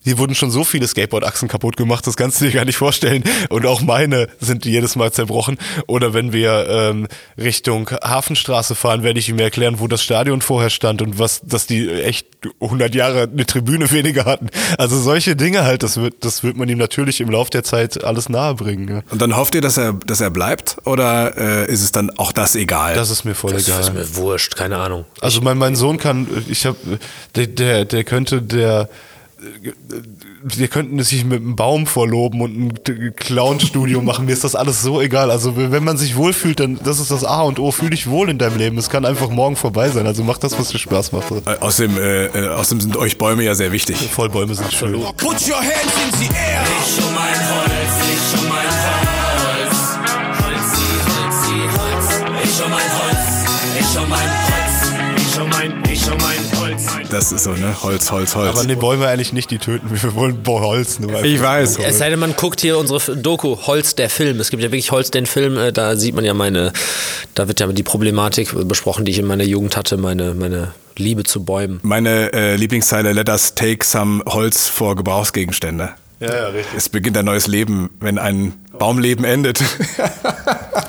[0.03, 3.23] hier wurden schon so viele Skateboard-Achsen kaputt gemacht, das kannst du dir gar nicht vorstellen.
[3.49, 5.57] Und auch meine sind jedes Mal zerbrochen.
[5.87, 10.69] Oder wenn wir ähm, Richtung Hafenstraße fahren, werde ich ihm erklären, wo das Stadion vorher
[10.69, 12.27] stand und was, dass die echt
[12.59, 14.49] 100 Jahre eine Tribüne weniger hatten.
[14.77, 18.03] Also solche Dinge halt, das wird, das wird man ihm natürlich im Lauf der Zeit
[18.03, 18.87] alles nahebringen.
[18.87, 19.01] Ja.
[19.11, 20.77] Und dann hofft ihr, dass er, dass er bleibt?
[20.85, 22.95] Oder äh, ist es dann auch das egal?
[22.95, 23.81] Das ist mir voll Das egal.
[23.81, 25.05] ist mir wurscht, keine Ahnung.
[25.19, 26.77] Also mein, mein Sohn kann, ich habe,
[27.35, 28.89] der, der, der könnte der,
[30.43, 34.25] wir könnten sich mit einem Baum vorloben und ein Clown-Studio machen.
[34.25, 35.31] Mir ist das alles so egal.
[35.31, 37.71] Also wenn man sich wohlfühlt, dann das ist das A und O.
[37.71, 38.77] Fühl dich wohl in deinem Leben.
[38.77, 40.05] Es kann einfach morgen vorbei sein.
[40.05, 41.31] Also mach das, was dir Spaß macht.
[41.31, 43.97] Äh, außerdem, äh, äh, außerdem sind euch Bäume ja sehr wichtig.
[43.97, 44.93] Vollbäume sind schön.
[44.93, 46.63] Put your hands in the air.
[46.85, 49.77] Ich um mein Holz, ich um mein Holz.
[50.43, 52.07] Holzi, Holzi, Holz.
[52.43, 54.40] Ich um mein Holz, ich um mein Holz.
[57.12, 57.76] Das ist so, ne?
[57.84, 58.49] Holz, Holz, Holz.
[58.57, 59.89] Aber ne, wollen wir eigentlich nicht die töten.
[59.91, 60.99] Wir wollen Holz.
[60.99, 61.78] Nur ich weiß.
[61.80, 64.39] Es sei denn, man guckt hier unsere Doku Holz der Film.
[64.39, 65.57] Es gibt ja wirklich Holz den Film.
[65.57, 66.72] äh, Da sieht man ja meine,
[67.36, 71.24] da wird ja die Problematik besprochen, die ich in meiner Jugend hatte, meine, meine Liebe
[71.24, 71.80] zu Bäumen.
[71.84, 75.89] Meine äh, Lieblingszeile, let us take some Holz vor Gebrauchsgegenstände.
[76.22, 76.78] Ja, ja, richtig.
[76.78, 79.59] Es beginnt ein neues Leben, wenn ein Baumleben endet.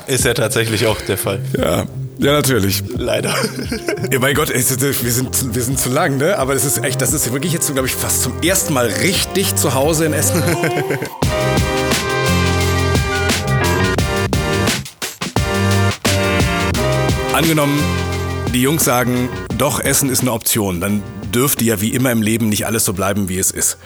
[0.07, 1.41] Ist ja tatsächlich auch der Fall.
[1.59, 1.85] ja.
[2.23, 2.83] Ja, natürlich.
[2.97, 3.35] Leider.
[4.11, 6.39] Ja, mein Gott, ist- wir sind, wir sind zu lang, ne?
[6.39, 9.55] Aber das ist echt, das ist wirklich jetzt, glaube ich, fast zum ersten Mal richtig
[9.57, 10.43] zu Hause in Essen.
[17.33, 17.79] Angenommen,
[18.53, 21.03] die Jungs sagen, doch, Essen ist eine Option, dann
[21.33, 23.79] dürfte ja wie immer im Leben nicht alles so bleiben, wie es ist.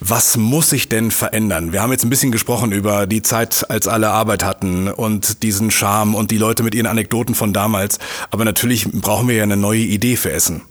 [0.00, 1.72] Was muss sich denn verändern?
[1.72, 5.70] Wir haben jetzt ein bisschen gesprochen über die Zeit, als alle Arbeit hatten und diesen
[5.70, 7.98] Charme und die Leute mit ihren Anekdoten von damals.
[8.30, 10.62] Aber natürlich brauchen wir ja eine neue Idee für Essen.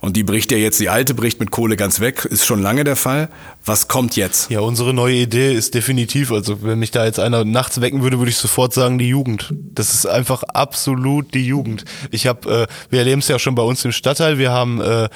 [0.00, 2.84] Und die bricht ja jetzt, die alte bricht mit Kohle ganz weg, ist schon lange
[2.84, 3.28] der Fall.
[3.64, 4.50] Was kommt jetzt?
[4.50, 8.18] Ja, unsere neue Idee ist definitiv, also wenn mich da jetzt einer nachts wecken würde,
[8.18, 9.52] würde ich sofort sagen, die Jugend.
[9.74, 11.84] Das ist einfach absolut die Jugend.
[12.10, 15.08] Ich habe, äh, wir erleben es ja schon bei uns im Stadtteil, wir haben äh,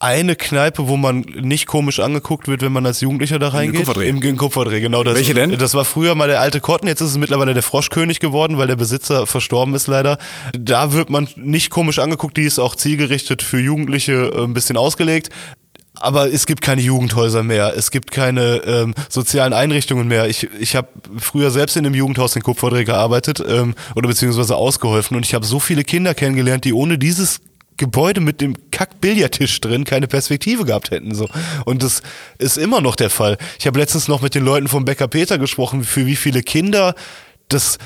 [0.00, 3.80] eine Kneipe, wo man nicht komisch angeguckt wird, wenn man als Jugendlicher da reingeht.
[3.80, 4.08] Kupferdreh.
[4.08, 5.04] Im, Im Kupferdreh, genau.
[5.04, 5.56] Das, Welche denn?
[5.58, 8.66] Das war früher mal der alte Kotten, jetzt ist es mittlerweile der Froschkönig geworden, weil
[8.66, 10.18] der Besitzer verstorben ist leider.
[10.58, 14.78] Da wird man nicht komisch angeguckt, die ist auch zielgerichtet für Jugendliche äh, ein bisschen
[14.78, 15.28] ausgelegt.
[15.94, 20.28] Aber es gibt keine Jugendhäuser mehr, es gibt keine ähm, sozialen Einrichtungen mehr.
[20.28, 20.88] Ich, ich habe
[21.18, 25.44] früher selbst in einem Jugendhaus in Kupferdreh gearbeitet ähm, oder beziehungsweise ausgeholfen und ich habe
[25.44, 27.42] so viele Kinder kennengelernt, die ohne dieses
[27.76, 31.14] Gebäude mit dem Kack-Billardtisch drin keine Perspektive gehabt hätten.
[31.14, 31.28] So.
[31.64, 32.02] Und das
[32.38, 33.38] ist immer noch der Fall.
[33.58, 36.94] Ich habe letztens noch mit den Leuten vom Bäcker Peter gesprochen, für wie viele Kinder
[37.48, 37.78] das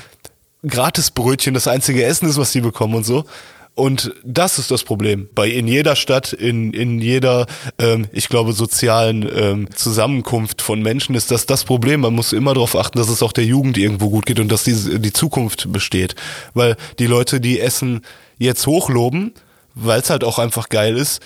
[0.67, 3.25] Gratisbrötchen das einzige Essen ist, was sie bekommen und so.
[3.75, 5.27] Und das ist das Problem.
[5.35, 7.45] Bei in jeder Stadt, in, in jeder,
[7.77, 11.99] ähm, ich glaube, sozialen ähm, Zusammenkunft von Menschen ist das das Problem.
[11.99, 14.63] Man muss immer darauf achten, dass es auch der Jugend irgendwo gut geht und dass
[14.63, 16.15] die, die Zukunft besteht.
[16.53, 18.01] Weil die Leute, die Essen
[18.37, 19.33] jetzt hochloben,
[19.75, 21.21] weil es halt auch einfach geil ist,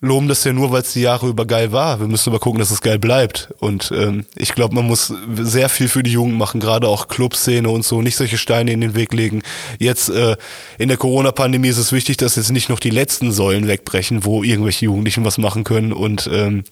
[0.00, 1.98] loben das ja nur, weil es die Jahre über geil war.
[2.00, 3.52] Wir müssen aber gucken, dass es geil bleibt.
[3.58, 7.68] Und ähm, ich glaube, man muss sehr viel für die Jugend machen, gerade auch Clubszene
[7.68, 9.42] und so, nicht solche Steine in den Weg legen.
[9.78, 10.36] Jetzt äh,
[10.78, 14.44] in der Corona-Pandemie ist es wichtig, dass jetzt nicht noch die letzten Säulen wegbrechen, wo
[14.44, 15.92] irgendwelche Jugendlichen was machen können.
[15.92, 16.62] Und ähm,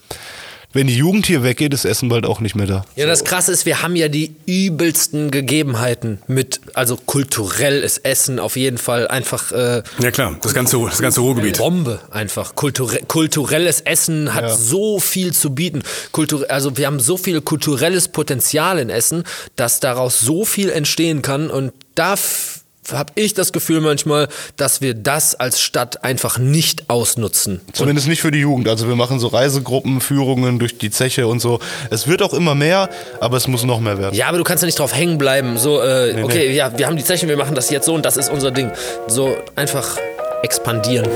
[0.76, 2.84] wenn die Jugend hier weggeht, ist Essen bald auch nicht mehr da.
[2.94, 8.38] Ja, das Krasse ist, wir haben ja die übelsten Gegebenheiten mit, also kulturell ist Essen
[8.38, 11.58] auf jeden Fall einfach äh, Ja klar, das ganze, das ganze Ruhrgebiet.
[11.58, 12.54] Bombe einfach.
[12.54, 15.82] Kulture kulturelles Essen hat so viel zu bieten.
[16.12, 19.24] Kultur also wir haben so viel kulturelles Potenzial in Essen,
[19.56, 22.55] dass daraus so viel entstehen kann und da f-
[22.92, 27.60] habe ich das Gefühl manchmal, dass wir das als Stadt einfach nicht ausnutzen.
[27.72, 28.68] Zumindest nicht für die Jugend.
[28.68, 31.60] Also wir machen so Reisegruppen, Führungen durch die Zeche und so.
[31.90, 32.88] Es wird auch immer mehr,
[33.20, 34.14] aber es muss noch mehr werden.
[34.14, 35.58] Ja, aber du kannst ja nicht drauf hängen bleiben.
[35.58, 38.16] So, äh, okay, ja, wir haben die Zechen, wir machen das jetzt so und das
[38.16, 38.70] ist unser Ding.
[39.08, 39.98] So einfach
[40.42, 41.06] expandieren.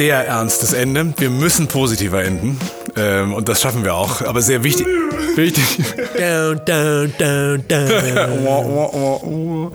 [0.00, 1.12] Sehr ernstes Ende.
[1.18, 2.58] Wir müssen positiver enden.
[2.96, 4.22] Ähm, und das schaffen wir auch.
[4.22, 4.86] Aber sehr wichtig.
[5.36, 5.62] wichtig.
[6.16, 9.72] Down, down, down, down.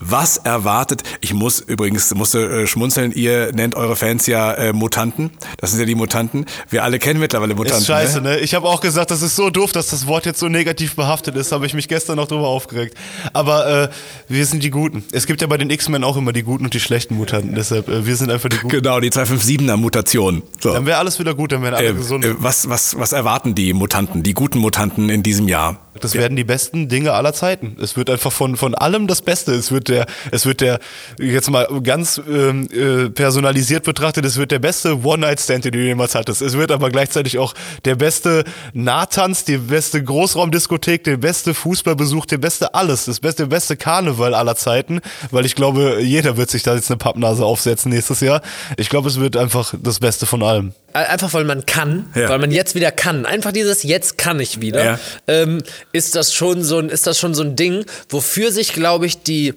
[0.00, 1.02] Was erwartet?
[1.20, 3.12] Ich muss übrigens musste äh, schmunzeln.
[3.12, 5.30] Ihr nennt eure Fans ja äh, Mutanten.
[5.58, 6.46] Das sind ja die Mutanten.
[6.68, 7.82] Wir alle kennen mittlerweile Mutanten.
[7.82, 8.30] Ist scheiße, ne?
[8.30, 8.38] ne?
[8.40, 11.36] Ich habe auch gesagt, das ist so doof, dass das Wort jetzt so negativ behaftet
[11.36, 11.52] ist.
[11.52, 12.96] Habe ich mich gestern noch drüber aufgeregt.
[13.32, 13.88] Aber äh,
[14.28, 15.04] wir sind die Guten.
[15.12, 17.54] Es gibt ja bei den X-Men auch immer die guten und die schlechten Mutanten.
[17.54, 18.68] Deshalb, äh, wir sind einfach die Guten.
[18.68, 19.10] Genau, die
[19.58, 20.42] 257er Mutation.
[20.60, 20.72] So.
[20.72, 22.24] Dann wäre alles wieder gut, dann wären alle Äh, gesund.
[22.24, 25.78] äh, was, was, was erwarten die Mutanten, die guten Mutanten in diesem Jahr?
[26.00, 27.76] Das werden die besten Dinge aller Zeiten.
[27.80, 29.52] Es wird einfach von, von allem das Beste.
[29.52, 30.80] Es wird der, es wird der,
[31.20, 36.14] jetzt mal ganz ähm, äh, personalisiert betrachtet, es wird der beste One-Night-Stand, den du jemals
[36.14, 36.40] hattest.
[36.40, 37.52] Es wird aber gleichzeitig auch
[37.84, 43.54] der beste Nahtanz, die beste Großraumdiskothek, der beste Fußballbesuch, der beste alles, das beste, der
[43.54, 45.00] beste Karneval aller Zeiten,
[45.30, 48.40] weil ich glaube, jeder wird sich da jetzt eine Pappnase aufsetzen nächstes Jahr.
[48.78, 50.72] Ich glaube, es wird einfach das Beste von allem.
[50.92, 52.28] Einfach weil man kann, Ja.
[52.28, 53.26] weil man jetzt wieder kann.
[53.26, 54.84] Einfach dieses jetzt kann ich wieder.
[54.84, 55.00] Ja.
[55.26, 55.62] Ähm,
[55.92, 59.22] ist das schon so ein, ist das schon so ein Ding, wofür sich, glaube ich,
[59.22, 59.54] die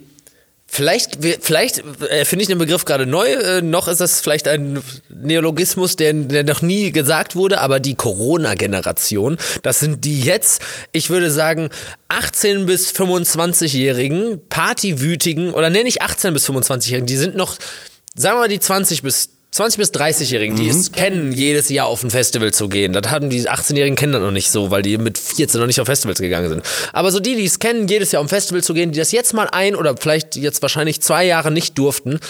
[0.68, 1.78] Vielleicht, vielleicht
[2.10, 6.12] äh, finde ich den Begriff gerade neu, äh, noch ist das vielleicht ein Neologismus, der,
[6.12, 10.60] der noch nie gesagt wurde, aber die Corona-Generation, das sind die jetzt,
[10.90, 11.70] ich würde sagen,
[12.08, 17.56] 18 bis 25-Jährigen, Partywütigen, oder nenne ich 18 bis 25-Jährigen, die sind noch,
[18.16, 22.04] sagen wir mal die 20 bis 20 bis 30-Jährigen, die es kennen, jedes Jahr auf
[22.04, 22.92] ein Festival zu gehen.
[22.92, 25.80] Das haben die 18-Jährigen kennen das noch nicht so, weil die mit 14 noch nicht
[25.80, 26.62] auf Festivals gegangen sind.
[26.92, 29.12] Aber so die, die es kennen, jedes Jahr auf ein Festival zu gehen, die das
[29.12, 32.20] jetzt mal ein oder vielleicht jetzt wahrscheinlich zwei Jahre nicht durften,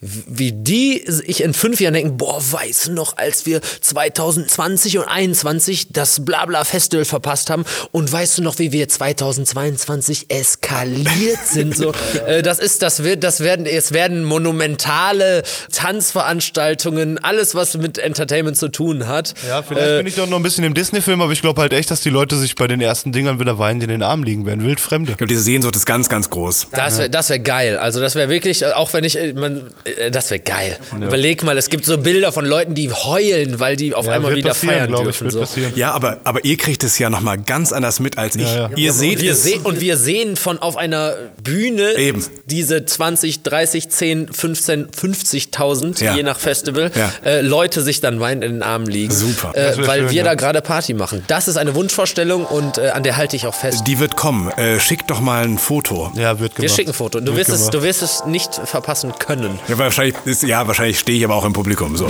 [0.00, 5.04] wie die ich in fünf Jahren denken, boah, weißt du noch, als wir 2020 und
[5.04, 11.92] 21 das Blabla-Festival verpasst haben und weißt du noch, wie wir 2022 eskaliert sind, so,
[12.26, 15.42] äh, das ist, das wird, das werden, es werden monumentale
[15.72, 19.32] Tanzveranstaltungen, alles, was mit Entertainment zu tun hat.
[19.48, 21.90] Ja, vielleicht bin ich doch noch ein bisschen im Disney-Film, aber ich glaube halt echt,
[21.90, 24.62] dass die Leute sich bei den ersten Dingern wieder weinend in den Armen liegen werden.
[24.62, 25.12] Wildfremde.
[25.12, 26.68] Ich glaube, diese Sehnsucht ist ganz, ganz groß.
[26.72, 27.78] Das wäre das wär geil.
[27.78, 30.76] Also das wäre wirklich, äh, auch wenn ich, äh, man, äh, das wäre geil.
[30.94, 34.38] Überleg mal, es gibt so Bilder von Leuten, die heulen, weil die auf einmal wird
[34.38, 35.24] wieder feiern glaube ich, dürfen.
[35.24, 35.40] wird so.
[35.40, 35.72] passieren.
[35.76, 38.42] Ja, aber, aber ihr kriegt es ja nochmal ganz anders mit als ich.
[38.52, 38.70] ja.
[38.76, 39.42] Ihr seht wir es.
[39.44, 42.24] se und wir sehen von auf einer Bühne Eben.
[42.46, 46.14] diese 20, 30, 10, 15, 50.000, Ja.
[46.14, 47.12] je nach Festival, Ja.
[47.24, 49.12] äh, Leute sich dann weinend in den Armen liegen.
[49.12, 49.52] Super.
[49.54, 50.24] Äh, weil schön, wir ja.
[50.24, 51.22] da gerade Party machen.
[51.28, 53.84] Das ist eine Wunschvorstellung und äh, an der halte ich auch fest.
[53.86, 54.50] Die wird kommen.
[54.52, 56.12] Äh, schickt doch mal ein Foto.
[56.16, 56.76] Ja, wird wir gemacht.
[56.76, 57.20] schicken ein Foto.
[57.20, 59.58] Du wirst, es, du wirst es nicht verpassen können.
[59.68, 61.96] Ja, wahrscheinlich, ist, ja, wahrscheinlich stehe ich aber auch im Publikum.
[61.96, 62.08] So.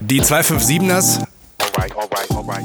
[0.00, 1.22] Die 257ers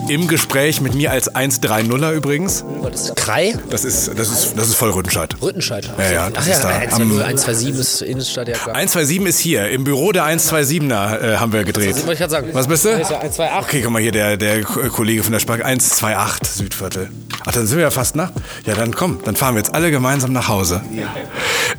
[0.07, 2.63] im Gespräch mit mir als 130er übrigens.
[2.83, 3.55] Das ist Krei?
[3.69, 5.35] Das ist, das ist, das ist voll Rüttenscheid.
[5.41, 5.89] Rüttenscheid.
[5.97, 6.69] Ja, ja, das Ach ja, ist da.
[6.99, 8.75] ja nur 127 ist Innenstadt, ja klar.
[8.75, 9.69] 127 ist hier.
[9.69, 11.95] Im Büro der 127er äh, haben wir gedreht.
[12.05, 12.49] wollte ich sagen.
[12.53, 12.89] Was bist du?
[12.89, 13.63] ist ja 128.
[13.63, 17.09] Okay, guck mal hier, der, der Ko- Kollege von der Spark 128 Südviertel.
[17.45, 18.31] Ach, dann sind wir ja fast nach.
[18.65, 20.81] Ja, dann komm, dann fahren wir jetzt alle gemeinsam nach Hause.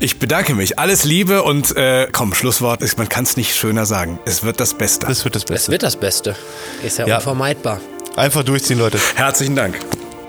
[0.01, 0.79] Ich bedanke mich.
[0.79, 4.19] Alles Liebe und äh, komm, Schlusswort ist, man kann es nicht schöner sagen.
[4.25, 5.07] Es wird das Beste.
[5.07, 5.73] Das wird das Es Beste.
[5.73, 6.37] wird das Beste.
[6.83, 7.17] Ist ja, Ja.
[7.17, 7.81] unvermeidbar.
[8.17, 8.99] Einfach durchziehen, Leute.
[9.17, 9.79] Herzlichen Dank.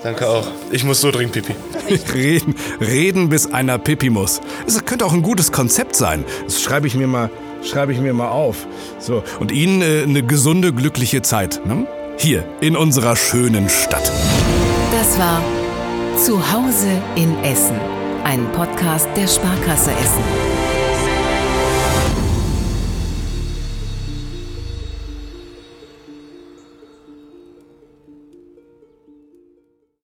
[0.04, 0.48] Danke auch.
[0.72, 1.56] Ich muss so dringend pipi.
[2.14, 4.42] Reden, reden bis einer Pipi muss.
[4.66, 6.26] Das könnte auch ein gutes Konzept sein.
[6.46, 7.30] Das schreibe ich mir mal,
[7.64, 8.68] schreibe ich mir mal auf.
[9.00, 11.62] So und Ihnen äh, eine gesunde, glückliche Zeit.
[11.66, 11.88] Ne?
[12.18, 14.12] Hier in unserer schönen Stadt.
[14.92, 15.42] Das war
[16.18, 17.80] Zuhause in Essen,
[18.24, 20.55] ein Podcast der Sparkasse Essen.